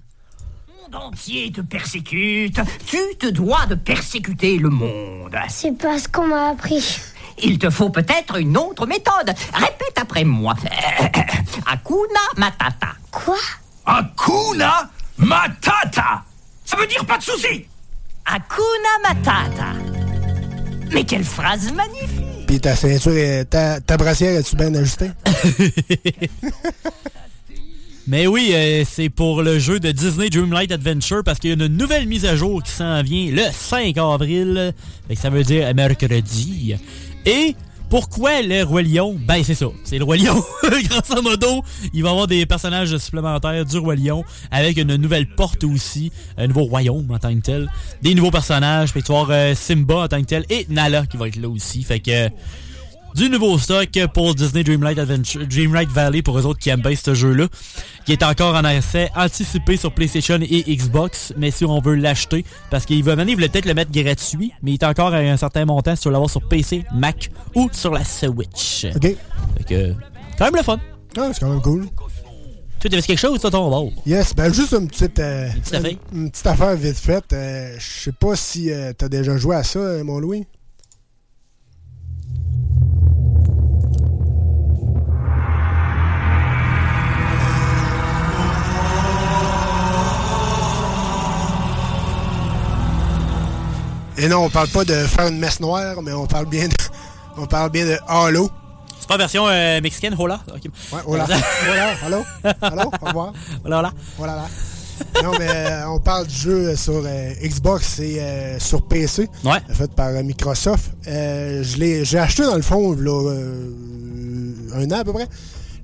Le 0.97 1.01
monde 1.03 1.13
entier 1.13 1.53
te 1.53 1.61
persécute. 1.61 2.59
Tu 2.87 2.97
te 3.19 3.27
dois 3.27 3.67
de 3.67 3.75
persécuter 3.75 4.57
le 4.59 4.71
monde. 4.71 5.35
C'est 5.49 5.77
pas 5.77 5.99
ce 5.99 6.09
qu'on 6.09 6.27
m'a 6.27 6.49
appris. 6.51 6.99
Il 7.43 7.59
te 7.59 7.69
faut 7.69 7.91
peut-être 7.91 8.39
une 8.39 8.57
autre 8.57 8.87
méthode. 8.87 9.29
Répète 9.53 9.99
après 10.01 10.25
moi. 10.25 10.55
Hakuna 11.67 12.21
Matata. 12.39 12.89
Quoi? 13.11 13.37
Hakuna 13.85 14.91
Matata 15.19 16.23
Ça 16.65 16.77
veut 16.79 16.87
dire 16.87 17.05
pas 17.05 17.19
de 17.19 17.23
soucis 17.25 17.67
Hakuna 18.25 18.99
Matata. 19.03 19.73
Mais 20.93 21.05
quelle 21.05 21.25
phrase 21.25 21.73
magnifique 21.75 22.47
Puis 22.47 22.59
ta 22.61 22.75
ceinture, 22.75 23.13
est- 23.13 23.45
ta, 23.45 23.81
ta 23.83 23.97
brassière, 23.99 24.35
est-tu 24.39 24.57
bien 24.57 24.75
ajustée? 24.75 25.11
Mais 28.09 28.29
oui, 28.29 28.51
euh, 28.53 28.85
c'est 28.89 29.09
pour 29.09 29.43
le 29.43 29.59
jeu 29.59 29.81
de 29.81 29.91
Disney 29.91 30.31
Dreamlight 30.31 30.71
Adventure 30.71 31.25
parce 31.25 31.41
qu'il 31.41 31.51
y 31.51 31.53
a 31.53 31.57
une 31.57 31.77
nouvelle 31.77 32.07
mise 32.07 32.25
à 32.25 32.37
jour 32.37 32.63
qui 32.63 32.71
s'en 32.71 33.03
vient 33.03 33.33
le 33.33 33.43
5 33.53 33.99
avril. 33.99 34.73
Ça 35.17 35.29
veut 35.29 35.43
dire 35.43 35.75
mercredi. 35.75 36.77
Et 37.25 37.57
pourquoi 37.91 38.43
le 38.43 38.63
Roi 38.63 38.83
Lion? 38.83 39.17
Ben 39.27 39.43
c'est 39.43 39.57
ça, 39.57 39.67
c'est 39.83 39.99
le 39.99 40.05
Roi 40.05 40.19
Lion. 40.19 40.35
Grosso 40.63 41.21
modo, 41.21 41.65
il 41.93 42.05
va 42.05 42.11
y 42.11 42.13
avoir 42.13 42.29
des 42.29 42.47
personnages 42.47 42.97
supplémentaires 42.99 43.65
du 43.65 43.79
Roi 43.79 43.97
Lion 43.97 44.25
avec 44.53 44.77
une 44.77 44.95
nouvelle 44.95 45.27
porte 45.27 45.65
aussi, 45.65 46.13
un 46.39 46.47
nouveau 46.47 46.65
royaume 46.65 47.11
en 47.11 47.19
tant 47.19 47.35
que 47.35 47.41
tel, 47.41 47.69
des 48.03 48.15
nouveaux 48.15 48.31
personnages, 48.31 48.93
puis 48.93 49.03
tu 49.03 49.11
vas 49.11 49.21
avoir 49.21 49.37
euh, 49.37 49.55
Simba 49.57 49.97
en 50.05 50.09
tant 50.09 50.21
que 50.21 50.27
tel 50.27 50.45
et 50.49 50.67
Nala 50.69 51.07
qui 51.07 51.17
va 51.17 51.27
être 51.27 51.41
là 51.41 51.49
aussi. 51.49 51.83
Fait 51.83 51.99
que 51.99 52.29
du 53.17 53.31
nouveau 53.31 53.57
stock 53.59 53.89
pour 54.13 54.35
Disney 54.35 54.63
Dreamlight 54.63 54.99
Adventure, 54.99 55.47
Dreamlight 55.47 55.89
Valley 55.89 56.21
pour 56.21 56.39
eux 56.39 56.45
autres 56.45 56.61
qui 56.61 56.69
aiment 56.69 56.83
bien 56.83 56.95
ce 56.95 57.15
jeu-là, 57.15 57.47
qui 58.05 58.13
est 58.13 58.23
encore 58.23 58.55
en 58.55 58.63
accès 58.65 59.11
anticipé 59.17 59.79
sur 59.79 59.91
PlayStation 59.91 60.39
et 60.43 60.77
Xbox, 60.77 61.33
mais 61.39 61.51
si 61.51 61.65
on 61.65 61.81
veut 61.81 61.95
l'acheter, 61.95 62.45
parce 62.71 62.85
qu'il 62.85 63.03
va 63.03 63.15
voulait 63.15 63.49
peut-être 63.49 63.65
le 63.65 63.73
mettre 63.73 63.91
gratuit, 63.91 64.53
mais 64.63 64.73
il 64.73 64.75
est 64.75 64.85
encore 64.85 65.15
à 65.15 65.19
un 65.19 65.37
certain 65.39 65.65
montant 65.65 65.97
si 65.97 66.03
tu 66.03 66.09
veux 66.09 66.13
l'avoir 66.13 66.29
sur 66.29 66.47
PC, 66.47 66.85
Mac 66.95 67.31
ou 67.55 67.71
sur 67.73 67.95
la 67.95 68.05
Switch. 68.05 68.87
OK. 68.95 69.01
Fait 69.03 69.17
que, 69.67 69.95
quand 70.37 70.45
même 70.45 70.57
le 70.57 70.63
fun. 70.63 70.79
Ah, 71.17 71.31
c'est 71.33 71.41
quand 71.41 71.49
même 71.49 71.63
cool. 71.63 71.87
Tu 72.79 72.89
avais 72.89 73.01
quelque 73.01 73.19
chose, 73.19 73.41
toi, 73.41 73.51
ton 73.51 73.71
bord? 73.71 73.91
Yes, 74.05 74.35
ben 74.35 74.53
juste 74.53 74.75
une 74.75 74.89
petite, 74.89 75.19
euh, 75.19 75.49
petite 75.53 75.75
affaire? 75.75 75.93
Une, 76.13 76.21
une 76.25 76.31
petite 76.31 76.47
affaire 76.47 76.77
vite 76.77 76.99
faite. 76.99 77.33
Euh, 77.33 77.77
Je 77.79 78.03
sais 78.03 78.13
pas 78.13 78.37
si 78.37 78.71
euh, 78.71 78.93
t'as 78.97 79.09
déjà 79.09 79.39
joué 79.39 79.57
à 79.57 79.65
ça, 79.65 80.05
mon 80.05 80.19
Louis. 80.19 80.45
Et 94.19 94.29
non, 94.29 94.45
on 94.45 94.51
parle 94.51 94.69
pas 94.69 94.85
de 94.85 94.95
faire 94.95 95.27
une 95.29 95.39
messe 95.39 95.61
noire, 95.61 96.03
mais 96.03 96.13
on 96.13 96.27
parle 96.27 96.47
bien 96.47 96.69
de, 96.69 96.75
on 97.37 97.47
parle 97.47 97.71
bien 97.71 97.85
de 97.85 97.99
Halo. 98.09 98.51
C'est 98.99 99.09
pas 99.09 99.19
version 99.19 99.47
euh, 99.47 99.81
mexicaine, 99.81 100.15
hola? 100.19 100.41
Ok. 100.53 100.63
Ouais, 100.93 101.01
hola. 101.07 101.25
Hola, 101.71 101.95
allô? 102.05 102.25
Allô? 102.63 102.91
Au 103.03 103.07
revoir. 103.07 103.33
Hola, 103.65 103.79
hola. 103.79 103.93
Voilà, 104.19 104.35
là. 104.37 104.45
Non, 105.23 105.33
mais 105.39 105.47
euh, 105.51 105.89
on 105.91 106.01
parle 106.01 106.27
du 106.27 106.35
jeu 106.35 106.75
sur 106.75 107.03
euh, 107.05 107.31
Xbox 107.43 107.99
et 108.01 108.17
euh, 108.19 108.59
sur 108.59 108.83
PC. 108.89 109.29
Ouais. 109.45 109.59
Fait 109.71 109.91
par 109.93 110.11
Microsoft. 110.25 110.93
Je 111.05 111.77
l'ai- 111.77 112.05
J'ai 112.05 112.19
acheté 112.19 112.43
dans 112.45 112.57
le 112.57 112.63
fond, 112.63 112.95
là, 112.99 113.35
un 114.75 114.91
an 114.91 115.01
à 115.01 115.05
peu 115.05 115.13
près, 115.13 115.29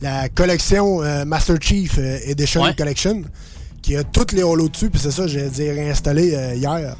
la 0.01 0.29
collection 0.31 1.01
Master 1.27 1.57
Chief 1.61 1.99
Edition 1.99 2.63
Ouais. 2.63 2.75
Collection, 2.75 3.23
qui 3.83 3.95
a 3.97 4.03
toutes 4.05 4.33
les 4.33 4.43
Halo 4.43 4.69
dessus. 4.71 4.89
Puis 4.91 5.01
c'est 5.01 5.11
ça, 5.13 5.27
j'ai 5.27 5.43
euh, 6.35 6.55
hier. 6.57 6.97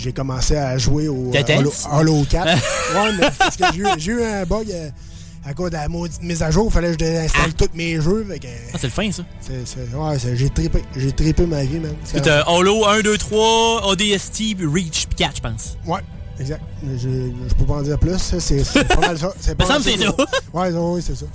Puis 0.00 0.04
j'ai 0.08 0.12
commencé 0.14 0.56
à 0.56 0.78
jouer 0.78 1.08
au 1.08 1.30
euh? 1.30 1.42
Halo, 1.58 1.70
Halo 1.92 2.24
4. 2.30 2.46
ouais, 2.94 3.12
mais 3.20 3.28
parce 3.38 3.54
que 3.58 3.64
j'ai 3.98 4.12
eu- 4.12 4.22
un 4.24 4.46
bug. 4.46 4.70
euh, 4.70 4.88
à 5.44 5.52
cause 5.52 5.68
de 5.70 5.76
la 5.76 5.88
maudite 5.88 6.22
mise 6.22 6.42
à 6.42 6.50
jour, 6.50 6.68
il 6.70 6.72
fallait 6.72 6.86
que 6.88 6.92
je 6.94 6.98
désinstalle 6.98 7.52
tous 7.54 7.68
mes 7.74 8.00
jeux. 8.00 8.26
que, 8.40 8.46
Ah, 8.72 8.78
c'est 8.78 8.86
le 8.86 8.90
fin, 8.92 9.12
ça. 9.12 9.22
c'est- 9.42 9.78
ouais, 9.94 10.18
j'ai 10.96 11.12
trippé 11.12 11.44
ma 11.46 11.64
vie, 11.64 11.80
man. 11.80 11.94
C'est- 12.04 12.26
Holo 12.46 12.86
1, 12.86 13.00
2, 13.02 13.18
3, 13.18 13.88
ODST, 13.88 14.56
Reach, 14.60 15.06
puis 15.06 15.16
4, 15.16 15.36
je 15.36 15.40
pense. 15.42 15.76
Ouais, 15.86 16.00
exact. 16.38 16.62
Je, 16.82 17.08
je 17.48 17.54
peux 17.58 17.64
pas 17.66 17.74
en 17.74 17.82
dire 17.82 17.98
plus. 17.98 18.16
ça, 18.18 18.40
C'est 18.40 18.88
pas 18.88 19.00
mal 19.00 19.18
ça. 19.18 19.32
C'est 19.38 19.54
pas 19.56 19.66
mal 19.66 19.78
que 19.78 19.82
c'est 19.84 19.98
ça. 19.98 20.14
Ouais, 20.54 20.70
ouais, 20.70 20.78
ouais, 20.94 21.00
c'est 21.02 21.16
ça. 21.16 21.26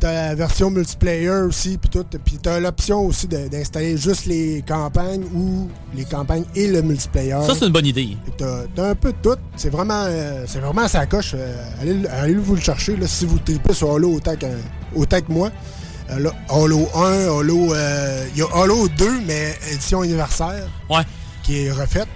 T'as 0.00 0.12
la 0.12 0.34
version 0.36 0.70
multiplayer 0.70 1.28
aussi, 1.30 1.76
puis 1.76 1.90
tout. 1.90 2.04
Puis 2.24 2.38
t'as 2.40 2.60
l'option 2.60 3.00
aussi 3.06 3.26
d'installer 3.26 3.96
juste 3.96 4.26
les 4.26 4.62
campagnes 4.66 5.24
ou 5.34 5.68
les 5.94 6.04
campagnes 6.04 6.44
et 6.54 6.68
le 6.68 6.82
multiplayer. 6.82 7.36
Ça, 7.44 7.54
c'est 7.58 7.66
une 7.66 7.72
bonne 7.72 7.86
idée. 7.86 8.16
T'as 8.36 8.90
un 8.90 8.94
peu 8.94 9.10
de 9.12 9.16
tout. 9.20 9.36
C'est 9.56 9.70
vraiment, 9.70 10.04
euh, 10.06 10.44
c'est 10.46 10.60
vraiment 10.60 10.86
sa 10.86 11.06
coche. 11.06 11.32
Euh, 11.34 11.64
allez, 11.82 11.94
le- 11.94 12.10
allez 12.12 12.34
vous 12.34 12.54
le 12.54 12.60
chercher 12.60 12.96
là, 12.96 13.06
si 13.08 13.26
vous 13.26 13.38
tripez 13.40 13.72
sur 13.74 13.92
Halo 13.92 14.12
autant 14.14 14.36
que, 14.36 14.46
autant 14.94 15.20
que 15.20 15.32
moi. 15.32 15.50
Euh, 16.10 16.20
là, 16.20 16.32
Halo 16.48 16.88
1, 16.94 17.40
Halo. 17.40 17.74
euh, 17.74 18.24
Il 18.34 18.38
y 18.38 18.42
a 18.42 18.46
Halo 18.54 18.88
2, 18.88 19.20
mais 19.26 19.58
édition 19.72 20.02
anniversaire. 20.02 20.68
Ouais. 20.88 21.02
Qui 21.42 21.64
est 21.64 21.72
refaite. 21.72 22.06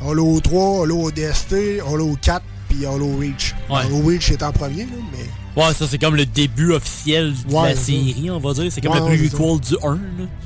Halo 0.00 0.40
3, 0.40 0.84
Halo 0.84 1.02
ODST, 1.08 1.80
Halo 1.86 2.16
4, 2.20 2.42
puis 2.68 2.86
Halo 2.86 3.14
Reach. 3.18 3.54
Ouais. 3.68 3.80
Halo 3.82 4.02
Reach 4.06 4.30
est 4.30 4.42
en 4.42 4.52
premier, 4.52 4.84
là, 4.84 4.96
mais. 5.12 5.26
Ouais, 5.56 5.72
ça, 5.74 5.86
c'est 5.88 5.98
comme 5.98 6.16
le 6.16 6.26
début 6.26 6.72
officiel 6.72 7.32
de 7.48 7.54
Ouais, 7.54 7.70
la 7.70 7.76
série, 7.76 8.28
on 8.30 8.38
va 8.38 8.52
dire. 8.52 8.70
C'est 8.70 8.80
comme 8.82 8.92
Ouais, 8.92 9.00
le 9.00 9.06
plus 9.16 9.30
du 9.60 9.76
1. 9.82 9.92
là. 9.94 9.98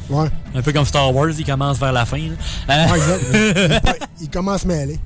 Ouais. 0.08 0.28
Un 0.54 0.62
peu 0.62 0.72
comme 0.72 0.84
Star 0.84 1.12
Wars, 1.14 1.30
il 1.36 1.44
commence 1.44 1.78
vers 1.78 1.92
la 1.92 2.06
fin. 2.06 2.18
là. 2.18 2.86
Euh, 2.86 2.92
Ouais, 2.92 2.98
exact. 2.98 4.08
Il 4.20 4.30
commence 4.30 4.64
à 4.64 4.68
mêler. 4.68 4.98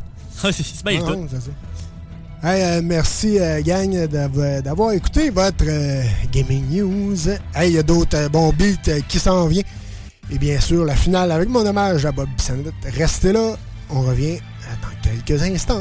c'est 0.53 0.63
tout. 1.01 1.29
ça. 1.41 1.51
Hey, 2.47 2.63
euh, 2.63 2.81
merci, 2.85 3.39
euh, 3.41 3.63
gang, 3.63 4.07
d'av- 4.07 4.61
d'avoir 4.63 4.93
écouté 4.93 5.31
votre 5.31 5.65
Gaming 6.31 6.65
News. 6.71 7.17
Hey, 7.55 7.71
il 7.71 7.75
y 7.77 7.79
a 7.79 7.83
d'autres 7.83 8.29
bons 8.29 8.53
beats 8.53 9.01
qui 9.09 9.19
s'en 9.19 9.47
viennent. 9.47 9.65
Et 10.31 10.37
bien 10.39 10.61
sûr, 10.61 10.85
la 10.85 10.95
finale 10.97 11.33
avec 11.33 11.49
mon 11.49 11.65
hommage 11.65 12.05
à 12.05 12.13
Bob 12.13 12.29
Bissonnette. 12.37 12.75
Restez 12.95 13.33
là, 13.33 13.57
on 13.89 14.03
revient 14.03 14.39
dans 14.83 15.11
quelques 15.11 15.43
instants. 15.43 15.81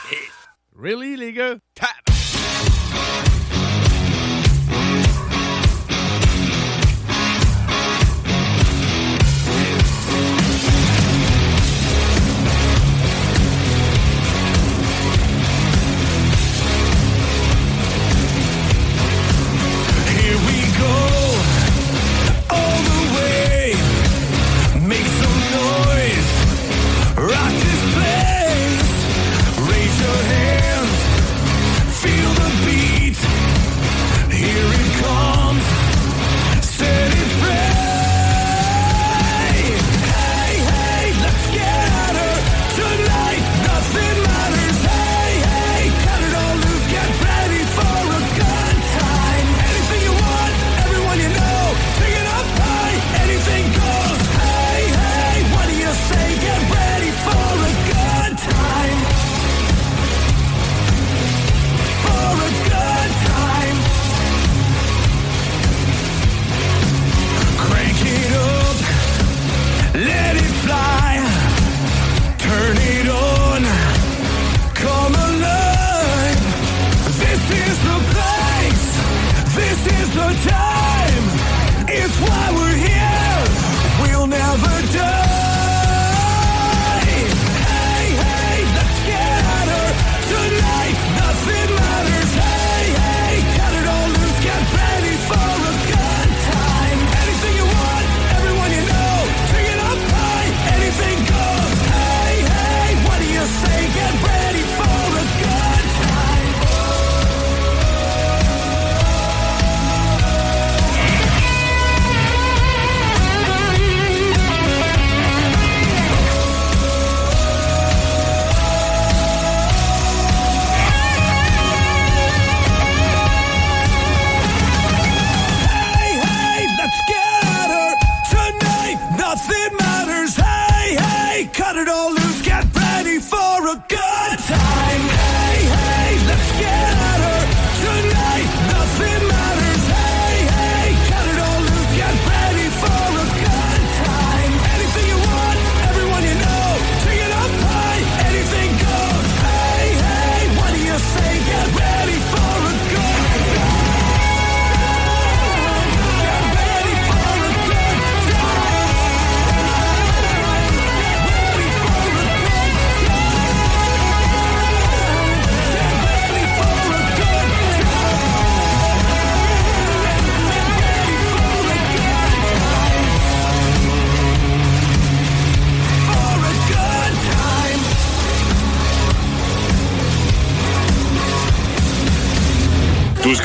Really, 0.81 1.15
les 1.15 1.31
gars? 1.31 1.57
Here 20.07 20.37
we 20.47 20.61
go, 20.79 21.10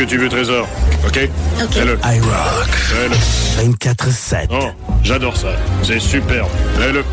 tu 0.07 0.19
veux, 0.19 0.28
Trésor. 0.28 0.66
OK? 1.07 1.28
Ok. 1.62 1.73
Fais-le. 1.73 1.99
iRock. 2.05 2.70
Fais-le. 2.70 3.73
24-7. 3.74 4.47
Oh, 4.51 4.69
j'adore 5.03 5.37
ça. 5.37 5.49
C'est 5.83 6.01
superbe. 6.01 6.49
Fais-le. 6.78 7.05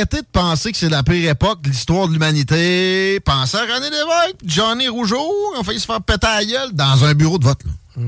Arrêtez 0.00 0.22
de 0.22 0.26
penser 0.32 0.72
que 0.72 0.78
c'est 0.78 0.88
la 0.88 1.02
pire 1.02 1.30
époque 1.30 1.60
de 1.60 1.68
l'histoire 1.68 2.08
de 2.08 2.14
l'humanité. 2.14 3.20
Pensez 3.20 3.58
à 3.58 3.60
René 3.60 3.90
Lévesque, 3.90 4.36
Johnny 4.46 4.88
Rougeau, 4.88 5.30
on 5.58 5.62
fait 5.62 5.78
se 5.78 5.84
faire 5.84 6.00
péter 6.00 6.26
la 6.26 6.42
gueule 6.42 6.72
dans 6.72 7.04
un 7.04 7.12
bureau 7.12 7.36
de 7.36 7.44
vote. 7.44 7.60
là. 7.96 8.02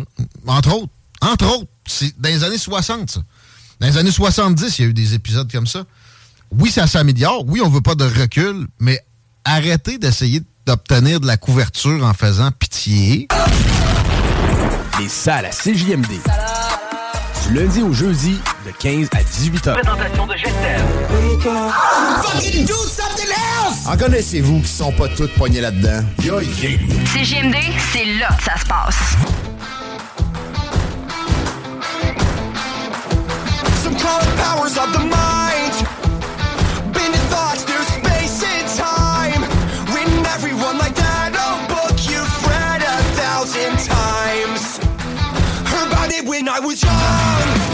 Entre 0.47 0.75
autres. 0.75 0.89
Entre 1.21 1.45
autres. 1.55 1.69
C'est 1.85 2.19
dans 2.19 2.31
les 2.31 2.45
années 2.45 2.57
60, 2.57 3.11
ça. 3.11 3.21
Dans 3.79 3.87
les 3.89 3.99
années 3.99 4.11
70, 4.11 4.79
il 4.79 4.83
y 4.83 4.85
a 4.87 4.89
eu 4.89 4.95
des 4.95 5.13
épisodes 5.13 5.53
comme 5.53 5.67
ça. 5.67 5.85
Oui, 6.51 6.71
ça 6.71 6.87
s'améliore. 6.87 7.45
Oui, 7.47 7.61
on 7.63 7.69
veut 7.69 7.83
pas 7.83 7.95
de 7.95 8.05
recul, 8.05 8.67
mais 8.81 8.99
arrêtez 9.45 9.99
d'essayer 9.99 10.41
d'obtenir 10.65 11.21
de 11.21 11.27
la 11.27 11.37
couverture 11.37 12.07
en 12.07 12.15
faisant 12.15 12.51
pitié. 12.53 13.29
Les 14.99 15.11
salles 15.11 15.45
à 15.45 15.51
CJMD. 15.51 16.23
Du 17.49 17.55
lundi 17.55 17.83
au 17.83 17.93
jeudi, 17.93 18.39
de 18.65 18.71
15 18.71 19.09
à 19.13 19.23
18 19.23 19.67
heures. 19.67 19.81
Présentation 19.81 20.27
de. 20.27 20.35
Fucking 22.23 22.65
do 22.67 22.75
something 22.75 23.29
else! 23.29 23.87
En 23.87 23.97
connaissez-vous 23.97 24.61
qui 24.61 24.69
sont 24.69 24.93
pas 24.93 25.09
toutes 25.09 25.35
poignées 25.35 25.61
là-dedans? 25.61 26.05
Yo, 26.23 26.41
yeah. 26.41 26.79
CGMD, 27.13 27.57
c'est 27.93 28.05
là 28.21 28.29
que 28.39 28.45
ça 28.45 28.57
se 28.57 28.65
passe. 28.67 29.17
Some 33.83 33.97
powers 33.97 34.79
of 34.79 34.93
the 34.93 35.01
mind. 35.01 35.32
I 46.55 46.61
was 46.61 46.83
young. 46.83 47.72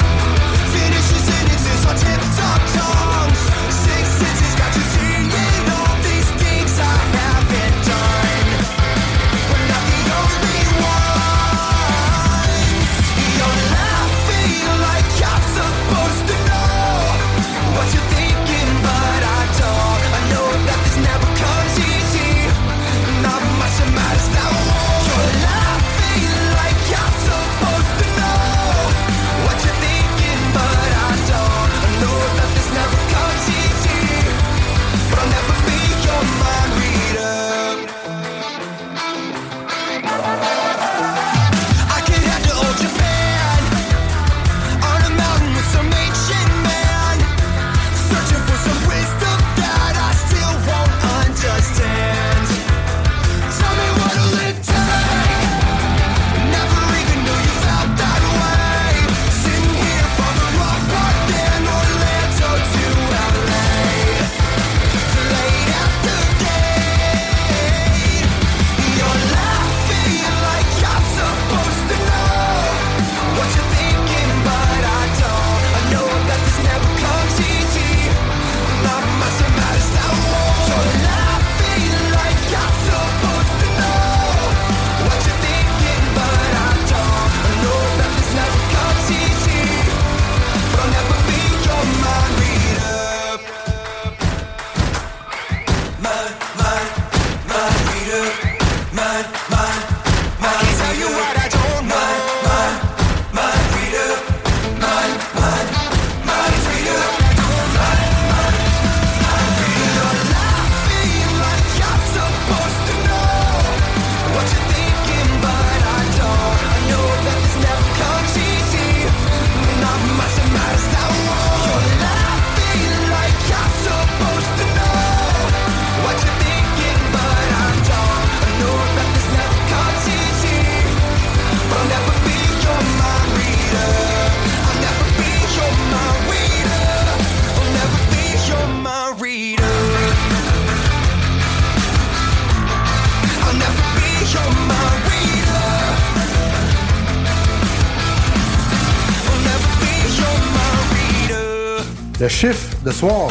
De 152.88 152.92
soir. 152.92 153.28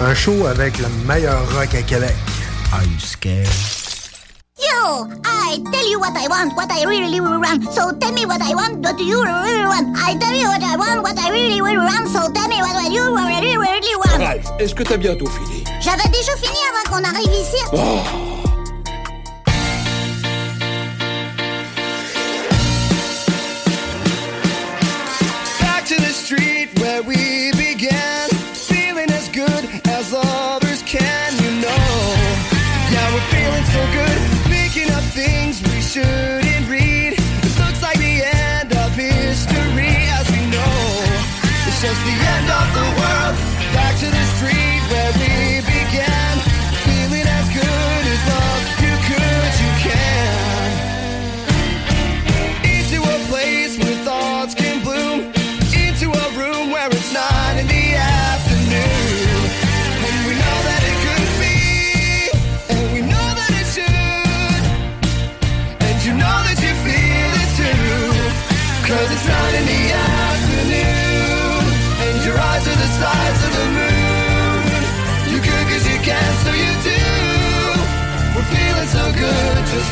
Un 0.00 0.14
show 0.14 0.46
avec 0.46 0.78
le 0.78 0.88
meilleur 1.06 1.40
rock 1.54 1.74
à 1.74 1.82
Québec. 1.82 2.14
Are 2.72 2.82
you 2.82 2.98
scared? 2.98 3.46
You! 4.58 5.06
I 5.24 5.58
tell 5.70 5.86
you 5.90 5.98
what 5.98 6.16
I 6.16 6.26
want, 6.28 6.54
what 6.56 6.70
I 6.72 6.84
really, 6.86 7.20
really 7.20 7.20
want. 7.20 7.62
So 7.74 7.92
tell 7.98 8.12
me 8.12 8.24
what 8.24 8.40
I 8.40 8.54
want, 8.54 8.78
what 8.82 8.98
you 8.98 9.22
really 9.22 9.66
want. 9.66 9.96
I 9.98 10.16
tell 10.16 10.34
you 10.34 10.48
what 10.48 10.62
I 10.62 10.76
want, 10.76 11.02
what 11.02 11.18
I 11.18 11.30
really, 11.30 11.60
really 11.60 11.84
want. 11.84 12.08
So 12.08 12.32
tell 12.32 12.48
me 12.48 12.56
what 12.62 12.90
you 12.90 13.04
really, 13.14 13.56
really 13.58 13.96
want. 13.96 14.18
Ralph, 14.18 14.50
est-ce 14.58 14.74
que 14.74 14.82
t'as 14.82 14.96
bientôt 14.96 15.26
fini? 15.26 15.64
J'avais 15.80 16.08
déjà 16.08 16.32
fini 16.36 16.58
avant 16.70 16.90
qu'on 16.90 17.04
arrive 17.04 17.32
ici. 17.34 17.62
Oh. 17.72 18.29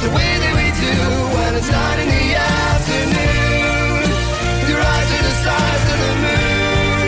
The 0.02 0.10
way 0.10 0.30
that 0.42 0.54
we 0.54 0.66
do 0.78 0.94
when 1.34 1.50
it's 1.58 1.70
not 1.70 1.98
in 1.98 2.08
the 2.08 2.26
afternoon. 2.38 4.06
Your 4.70 4.78
eyes 4.78 5.10
are 5.16 5.24
the 5.26 5.36
size 5.42 5.84
of 5.92 5.98
the 6.04 6.12
moon. 6.24 7.06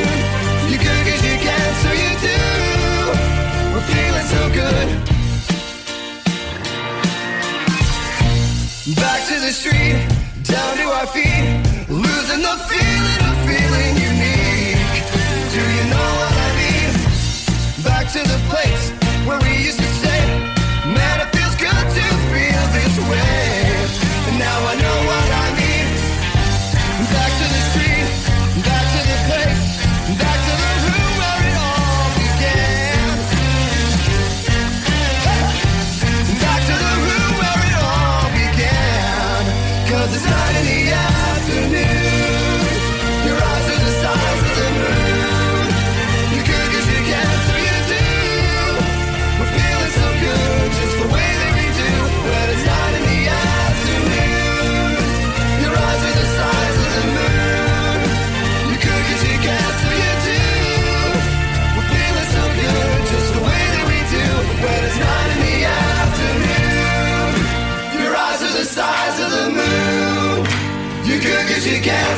You 0.71 0.77
good 0.87 1.03
cause 1.07 1.23
you 1.31 1.37
can, 1.39 1.71
so 1.83 1.91
you 2.03 2.13
do. 2.29 2.41
We're 3.73 3.87
feeling 3.95 4.29
so 4.35 4.43
good. 4.61 4.89
Back 8.99 9.21
to 9.31 9.37
the 9.39 9.53
street, 9.53 9.99
down 10.43 10.73
to 10.81 10.87
our 10.99 11.07
feet, 11.15 11.47
losing 11.89 12.43
the 12.43 12.57
feeling 12.69 13.00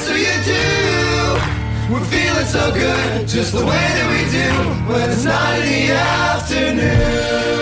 so 0.02 0.14
you 0.14 0.36
do. 0.44 1.92
We're 1.92 2.04
feeling 2.04 2.46
so 2.46 2.72
good, 2.72 3.28
just 3.28 3.52
the 3.52 3.64
way 3.64 3.84
that 3.96 4.06
we 4.12 4.20
do. 4.38 4.92
When 4.92 5.10
it's 5.10 5.24
not 5.24 5.58
in 5.58 5.64
the 5.64 5.92
afternoon. 5.92 7.61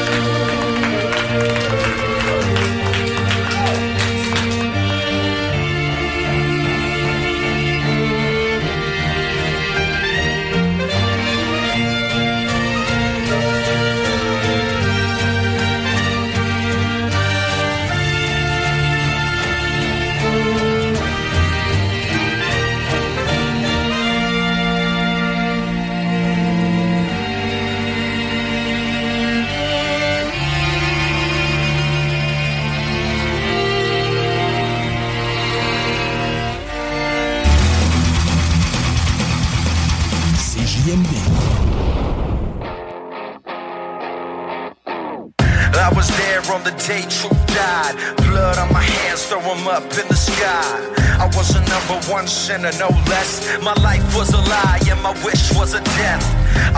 The 46.70 46.86
day 46.86 47.02
Truth 47.02 47.46
died. 47.46 48.29
Blood 48.30 48.58
on 48.58 48.72
my 48.72 48.80
hands, 48.80 49.24
throw 49.24 49.40
'em 49.40 49.66
up 49.66 49.82
in 49.98 50.06
the 50.06 50.14
sky. 50.14 51.00
I 51.18 51.26
was 51.36 51.50
a 51.56 51.62
number 51.74 51.98
one 52.08 52.28
sinner, 52.28 52.72
no 52.78 52.88
less. 53.10 53.32
My 53.60 53.74
life 53.82 54.06
was 54.16 54.32
a 54.32 54.42
lie 54.54 54.80
and 54.90 55.02
my 55.02 55.14
wish 55.26 55.52
was 55.58 55.74
a 55.74 55.82
death. 55.98 56.24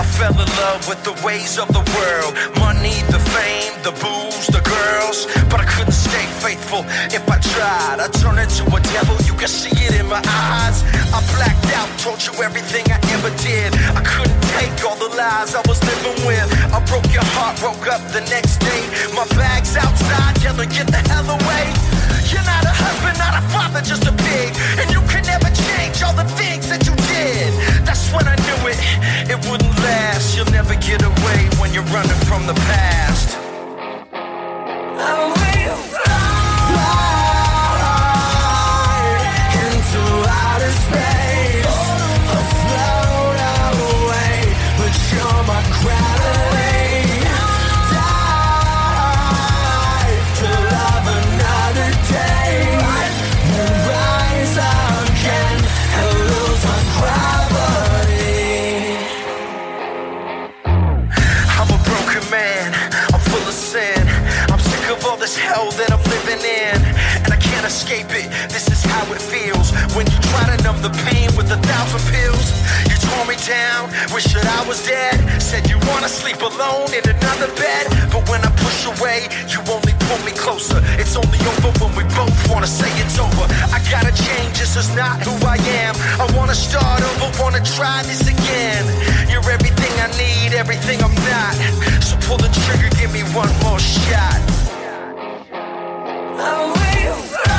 I 0.00 0.02
fell 0.18 0.32
in 0.32 0.50
love 0.64 0.88
with 0.88 1.02
the 1.04 1.14
ways 1.26 1.58
of 1.58 1.68
the 1.76 1.84
world. 1.94 2.32
Money, 2.58 2.96
the 3.14 3.20
fame, 3.34 3.74
the 3.86 3.92
booze, 4.02 4.46
the 4.56 4.62
girls. 4.74 5.18
But 5.50 5.60
I 5.60 5.66
couldn't 5.72 5.98
stay 6.08 6.26
faithful 6.40 6.82
if 7.12 7.22
I 7.28 7.38
tried. 7.54 7.98
I 8.00 8.08
turned 8.20 8.40
into 8.40 8.64
a 8.78 8.80
devil, 8.96 9.16
you 9.28 9.34
can 9.34 9.48
see 9.60 9.76
it 9.86 9.94
in 10.00 10.08
my 10.08 10.22
eyes. 10.24 10.78
I 11.16 11.20
blacked 11.36 11.68
out, 11.78 11.88
told 11.98 12.20
you 12.26 12.32
everything 12.42 12.84
I 12.96 12.98
ever 13.14 13.30
did. 13.44 13.70
I 14.00 14.02
couldn't 14.12 14.42
take 14.56 14.74
all 14.86 14.96
the 14.96 15.12
lies 15.20 15.54
I 15.54 15.62
was 15.68 15.78
living 15.90 16.18
with. 16.26 16.48
I 16.72 16.78
broke 16.90 17.08
your 17.12 17.28
heart, 17.36 17.60
woke 17.62 17.86
up 17.94 18.02
the 18.16 18.22
next 18.34 18.56
day. 18.58 18.82
My 19.14 19.26
bag's 19.38 19.76
outside, 19.76 20.34
yelling, 20.42 20.70
get 20.70 20.88
the 20.88 21.02
hell 21.12 21.28
away. 21.28 21.41
You're 22.32 22.48
not 22.48 22.64
a 22.64 22.74
husband, 22.74 23.18
not 23.18 23.34
a 23.36 23.42
father, 23.52 23.80
just 23.82 24.06
a 24.06 24.12
pig. 24.12 24.50
And 24.80 24.90
you 24.90 25.00
can 25.12 25.24
never 25.26 25.50
change 25.68 26.02
all 26.02 26.14
the 26.14 26.28
things 26.40 26.68
that 26.68 26.86
you 26.86 26.94
did. 27.12 27.52
That's 27.84 28.10
when 28.12 28.26
I 28.26 28.36
knew 28.46 28.60
it, 28.72 28.78
it 29.28 29.38
wouldn't 29.50 29.76
last. 29.84 30.36
You'll 30.36 30.50
never 30.50 30.74
get 30.76 31.02
away 31.02 31.40
when 31.60 31.72
you're 31.74 31.90
running 31.92 32.20
from 32.26 32.46
the 32.46 32.54
past. 32.54 33.02
into 36.62 37.11
try 70.42 70.56
to 70.56 70.62
numb 70.62 70.80
the 70.82 70.90
pain 71.06 71.28
with 71.36 71.50
a 71.50 71.60
thousand 71.62 72.02
pills. 72.10 72.46
You 72.90 72.96
tore 73.08 73.26
me 73.26 73.36
down, 73.46 73.90
wish 74.14 74.26
that 74.34 74.46
I 74.46 74.66
was 74.66 74.82
dead. 74.86 75.18
Said 75.40 75.68
you 75.70 75.78
wanna 75.90 76.08
sleep 76.08 76.40
alone 76.42 76.90
in 76.90 77.04
another 77.06 77.48
bed. 77.54 77.86
But 78.10 78.28
when 78.28 78.42
I 78.42 78.50
push 78.58 78.86
away, 78.86 79.28
you 79.48 79.60
only 79.70 79.94
pull 80.06 80.18
me 80.26 80.32
closer. 80.32 80.78
It's 80.98 81.14
only 81.16 81.38
over 81.52 81.70
when 81.80 81.92
we 81.94 82.04
both 82.14 82.34
wanna 82.50 82.66
say 82.66 82.90
it's 82.98 83.18
over. 83.18 83.44
I 83.70 83.78
gotta 83.90 84.12
change, 84.14 84.58
this 84.58 84.76
is 84.76 84.88
not 84.94 85.22
who 85.22 85.34
I 85.46 85.58
am. 85.84 85.94
I 86.18 86.26
wanna 86.36 86.54
start 86.54 87.02
over, 87.02 87.30
wanna 87.42 87.62
try 87.62 88.02
this 88.02 88.26
again. 88.26 88.84
You're 89.30 89.46
everything 89.50 89.94
I 90.02 90.08
need, 90.18 90.54
everything 90.54 90.98
I'm 91.02 91.14
not. 91.30 91.54
So 92.02 92.16
pull 92.26 92.38
the 92.38 92.50
trigger, 92.64 92.90
give 92.98 93.12
me 93.12 93.22
one 93.34 93.52
more 93.62 93.78
shot. 93.78 94.40
I 96.42 96.50
wait 96.74 97.14
for. 97.30 97.51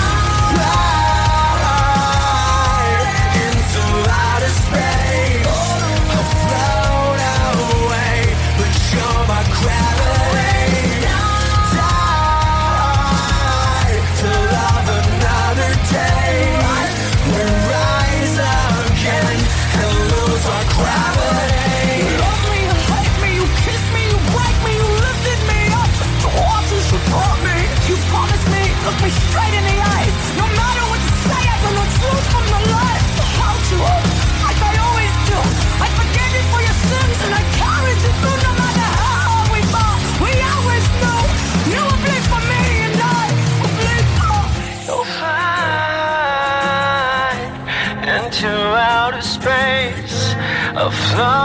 sun. 51.13 51.42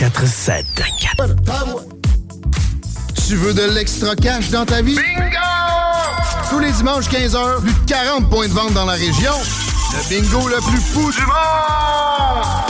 547. 0.00 0.64
Tu 3.28 3.36
veux 3.36 3.52
de 3.52 3.74
l'extra 3.74 4.16
cash 4.16 4.48
dans 4.48 4.64
ta 4.64 4.80
vie? 4.80 4.96
Bingo! 4.96 5.36
Tous 6.48 6.58
les 6.58 6.72
dimanches 6.72 7.10
15h, 7.10 7.60
plus 7.60 7.74
de 7.74 7.86
40 7.86 8.30
points 8.30 8.48
de 8.48 8.52
vente 8.54 8.72
dans 8.72 8.86
la 8.86 8.94
région. 8.94 9.34
Le 9.92 10.08
bingo 10.08 10.48
le 10.48 10.56
plus 10.70 10.80
fou 10.80 11.12
du 11.12 11.20
monde! 11.26 12.69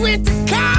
with 0.00 0.24
the 0.24 0.52
cops. 0.52 0.75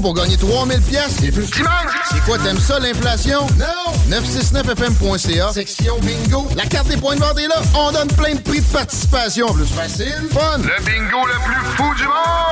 Pour 0.00 0.12
gagner 0.14 0.36
3000 0.36 0.80
pièces. 0.82 1.16
C'est 1.20 1.32
plus 1.32 1.46
C'est 1.46 2.24
quoi, 2.24 2.38
t'aimes 2.38 2.58
ça 2.58 2.78
l'inflation? 2.78 3.46
Non! 3.58 4.16
969fm.ca. 4.16 5.52
Section 5.52 5.98
bingo. 6.00 6.46
La 6.54 6.66
carte 6.66 6.88
des 6.88 6.98
points 6.98 7.16
de 7.16 7.20
vente 7.20 7.38
est 7.38 7.48
là. 7.48 7.62
On 7.74 7.92
donne 7.92 8.08
plein 8.08 8.34
de 8.34 8.40
prix 8.40 8.60
de 8.60 8.66
participation. 8.66 9.46
Plus 9.54 9.64
facile, 9.64 10.28
fun. 10.30 10.58
Le 10.58 10.84
bingo 10.84 11.26
le 11.26 11.34
plus 11.44 11.66
fou 11.76 11.94
du 11.94 12.04
monde! 12.04 12.45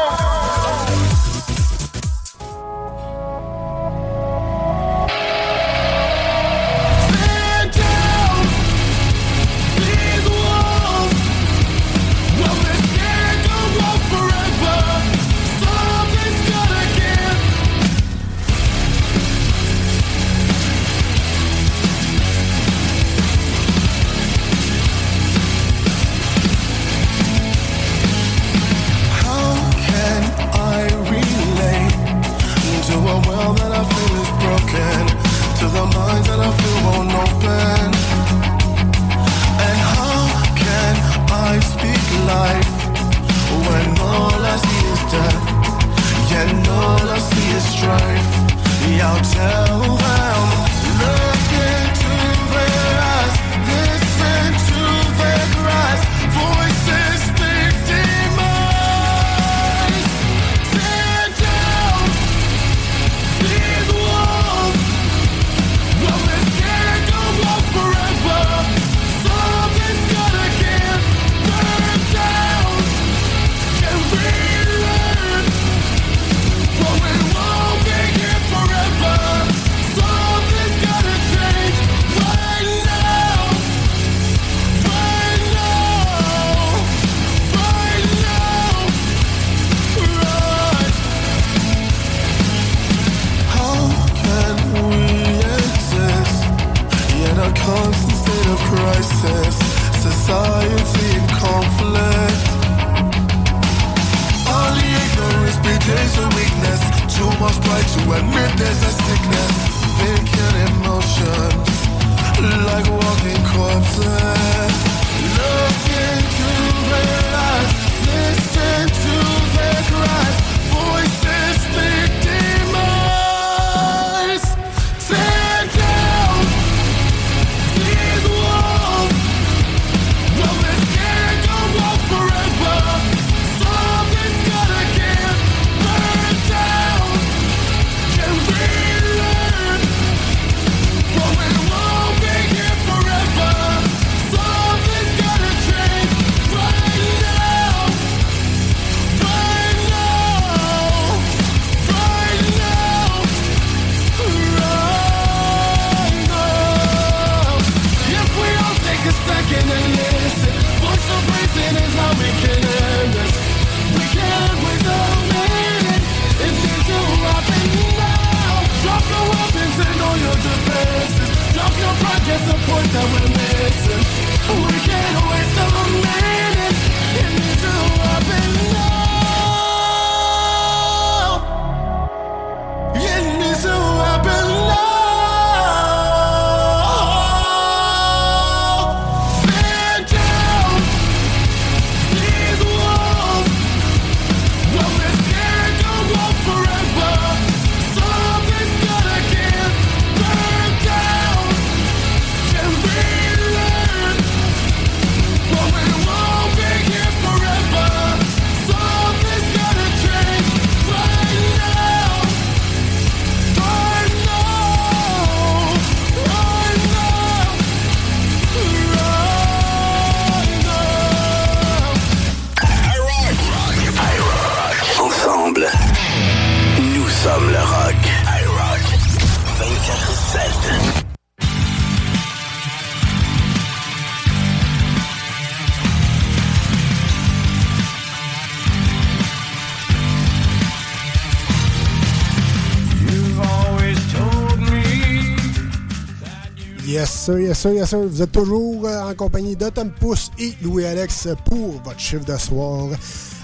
Yes, 246.94 247.10
sir, 247.10 247.40
yes, 247.40 247.58
sir, 247.58 247.72
yes, 247.72 247.90
sir. 247.90 247.98
Vous 248.06 248.22
êtes 248.22 248.30
toujours 248.30 248.86
euh, 248.86 249.10
en 249.10 249.14
compagnie 249.14 249.56
de 249.56 249.68
Tom 249.68 249.90
Pousse 249.90 250.30
et 250.38 250.52
Louis-Alex 250.62 251.26
pour 251.44 251.82
votre 251.82 251.98
chiffre 251.98 252.24
de 252.24 252.36
soir. 252.36 252.86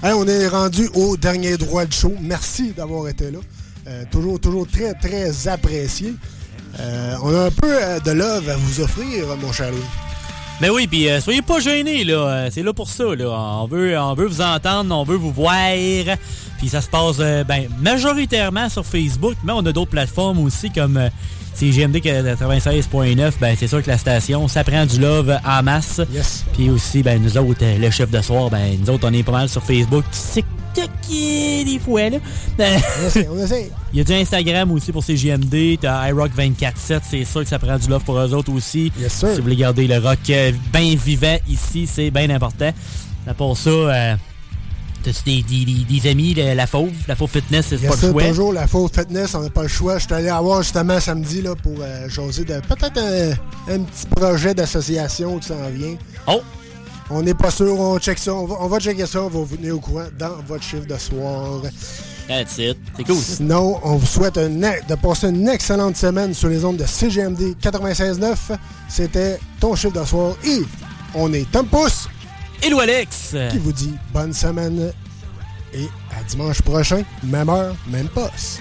On 0.05 0.29
est 0.29 0.47
rendu 0.47 0.89
au 0.95 1.17
dernier 1.17 1.57
droit 1.57 1.85
de 1.85 1.93
show. 1.93 2.15
Merci 2.21 2.71
d'avoir 2.71 3.09
été 3.09 3.33
là. 3.33 3.41
Euh, 3.89 4.05
toujours, 4.09 4.39
toujours 4.39 4.69
très, 4.69 4.95
très 4.95 5.49
apprécié. 5.49 6.15
Euh, 6.79 7.17
on 7.25 7.35
a 7.35 7.47
un 7.47 7.51
peu 7.51 7.75
de 8.05 8.13
love 8.13 8.49
à 8.49 8.55
vous 8.55 8.83
offrir, 8.83 9.37
mon 9.43 9.51
cher 9.51 9.73
Louis. 9.73 9.81
Mais 10.61 10.71
oui, 10.71 10.87
puis 10.87 11.09
soyez 11.21 11.43
pas 11.43 11.59
gênés, 11.59 12.05
là. 12.05 12.53
C'est 12.53 12.63
là 12.63 12.73
pour 12.73 12.89
ça, 12.89 13.17
là. 13.17 13.31
On 13.31 13.67
veut, 13.67 13.99
on 13.99 14.15
veut 14.15 14.29
vous 14.29 14.43
entendre, 14.43 14.95
on 14.95 15.03
veut 15.03 15.17
vous 15.17 15.33
voir. 15.33 15.57
Puis 16.59 16.69
ça 16.69 16.81
se 16.81 16.89
passe, 16.89 17.17
ben, 17.17 17.69
majoritairement 17.81 18.69
sur 18.69 18.87
Facebook, 18.87 19.35
mais 19.43 19.53
on 19.53 19.67
a 19.67 19.73
d'autres 19.73 19.91
plateformes 19.91 20.39
aussi, 20.39 20.71
comme 20.71 21.01
CGMD 21.55 21.97
96.9. 21.97 23.33
Ben, 23.41 23.57
c'est 23.59 23.67
sûr 23.67 23.83
que 23.83 23.89
la 23.89 23.99
station, 23.99 24.49
ça 24.49 24.65
prend 24.65 24.87
du 24.87 24.99
love 24.99 25.37
en 25.45 25.63
masse. 25.63 26.01
Puis 26.55 26.71
aussi, 26.71 27.03
ben, 27.03 27.23
nous 27.23 27.37
autres, 27.37 27.61
euh, 27.63 27.79
le 27.79 27.91
chef 27.91 28.11
de 28.11 28.21
soir, 28.21 28.51
ben, 28.51 28.79
nous 28.81 28.91
autres, 28.91 29.09
on 29.09 29.13
est 29.13 29.23
pas 29.23 29.33
mal 29.33 29.49
sur 29.49 29.63
Facebook. 29.63 30.05
TikTok, 30.11 30.91
des 31.09 31.79
fois, 31.85 32.11
là. 32.11 32.19
On 32.59 33.07
essaie, 33.07 33.29
on 33.31 33.39
essaie. 33.39 33.71
Il 33.93 33.99
y 33.99 34.01
a 34.01 34.05
du 34.05 34.13
Instagram 34.13 34.71
aussi 34.71 34.93
pour 34.93 35.03
CGMD. 35.05 35.79
T'as 35.81 36.09
iRock 36.09 36.31
24-7. 36.37 37.01
C'est 37.03 37.25
sûr 37.25 37.43
que 37.43 37.49
ça 37.49 37.59
prend 37.59 37.77
du 37.77 37.89
love 37.89 38.05
pour 38.05 38.19
eux 38.19 38.35
autres 38.35 38.53
aussi. 38.53 38.93
Si 39.09 39.27
vous 39.27 39.43
voulez 39.43 39.57
garder 39.57 39.87
le 39.87 39.99
rock 39.99 40.19
euh, 40.31 40.53
bien 40.73 40.95
vivant 40.95 41.37
ici, 41.49 41.87
c'est 41.87 42.11
bien 42.11 42.31
important. 42.31 42.71
À 43.27 43.35
part 43.35 43.57
ça, 43.57 43.71
euh, 43.71 44.15
t'as-tu 45.03 45.23
des, 45.25 45.43
des- 45.43 45.65
des- 45.85 46.01
des 46.01 46.11
amis, 46.11 46.35
la, 46.35 46.55
la 46.55 46.67
Fauve? 46.67 46.91
La 47.09 47.17
Fauve 47.17 47.31
Fitness, 47.31 47.67
c'est 47.71 47.77
pas 47.79 47.97
ça, 47.97 48.07
le 48.07 48.13
choix. 48.13 48.23
toujours 48.29 48.53
la 48.53 48.67
fausse 48.67 48.91
fitness, 48.93 49.35
on 49.35 49.43
n'a 49.43 49.51
pas 49.51 49.63
le 49.63 49.69
choix. 49.69 49.99
Je 49.99 50.05
suis 50.05 50.15
allé 50.15 50.29
avoir 50.29 50.63
justement 50.63 50.99
samedi 51.01 51.43
là, 51.43 51.55
pour 51.55 51.75
euh, 51.81 52.09
jaser 52.09 52.45
de 52.45 52.61
peut-être 52.61 52.99
un, 52.99 53.31
un 53.75 53.81
petit 53.81 54.07
projet 54.15 54.55
d'association 54.55 55.39
qui 55.39 55.49
s'en 55.49 55.69
vient. 55.71 55.97
Oh! 56.27 56.41
On 57.13 57.23
n'est 57.23 57.35
pas 57.35 57.51
sûr, 57.51 57.79
on 57.79 57.99
check 57.99 58.19
ça. 58.19 58.33
On 58.35 58.47
va, 58.47 58.55
on 58.61 58.69
va 58.69 58.79
checker 58.79 59.05
ça, 59.07 59.23
on 59.23 59.29
va 59.29 59.41
vous 59.41 59.57
tenir 59.57 59.75
au 59.77 59.81
courant 59.81 60.05
dans 60.17 60.37
votre 60.47 60.63
chiffre 60.63 60.87
de 60.87 60.97
soir. 60.97 61.61
That's 62.29 62.59
it. 62.59 62.79
C'est 62.97 63.03
cool. 63.05 63.17
Sinon, 63.17 63.81
on 63.83 63.97
vous 63.97 64.07
souhaite 64.07 64.39
un 64.39 64.49
de 64.51 64.95
passer 64.95 65.29
une 65.31 65.49
excellente 65.49 65.97
semaine 65.97 66.33
sur 66.33 66.49
les 66.49 66.65
ondes 66.65 66.77
de 66.77 66.87
CGMD 66.87 67.57
96.9. 67.61 68.37
C'était 68.89 69.41
ton 69.59 69.75
chiffre 69.75 70.01
de 70.01 70.05
soir 70.05 70.37
et 70.45 70.61
on 71.15 71.33
est 71.33 71.51
Tom 71.51 71.67
Pousse 71.67 72.09
Lou 72.69 72.81
Alex 72.81 73.35
qui 73.51 73.59
vous 73.59 73.73
dit 73.73 73.95
bonne 74.13 74.33
semaine 74.33 74.93
et 75.73 75.87
à 76.17 76.23
dimanche 76.25 76.63
prochain, 76.63 77.03
même 77.23 77.49
heure, 77.49 77.75
même 77.89 78.09
poste. 78.09 78.61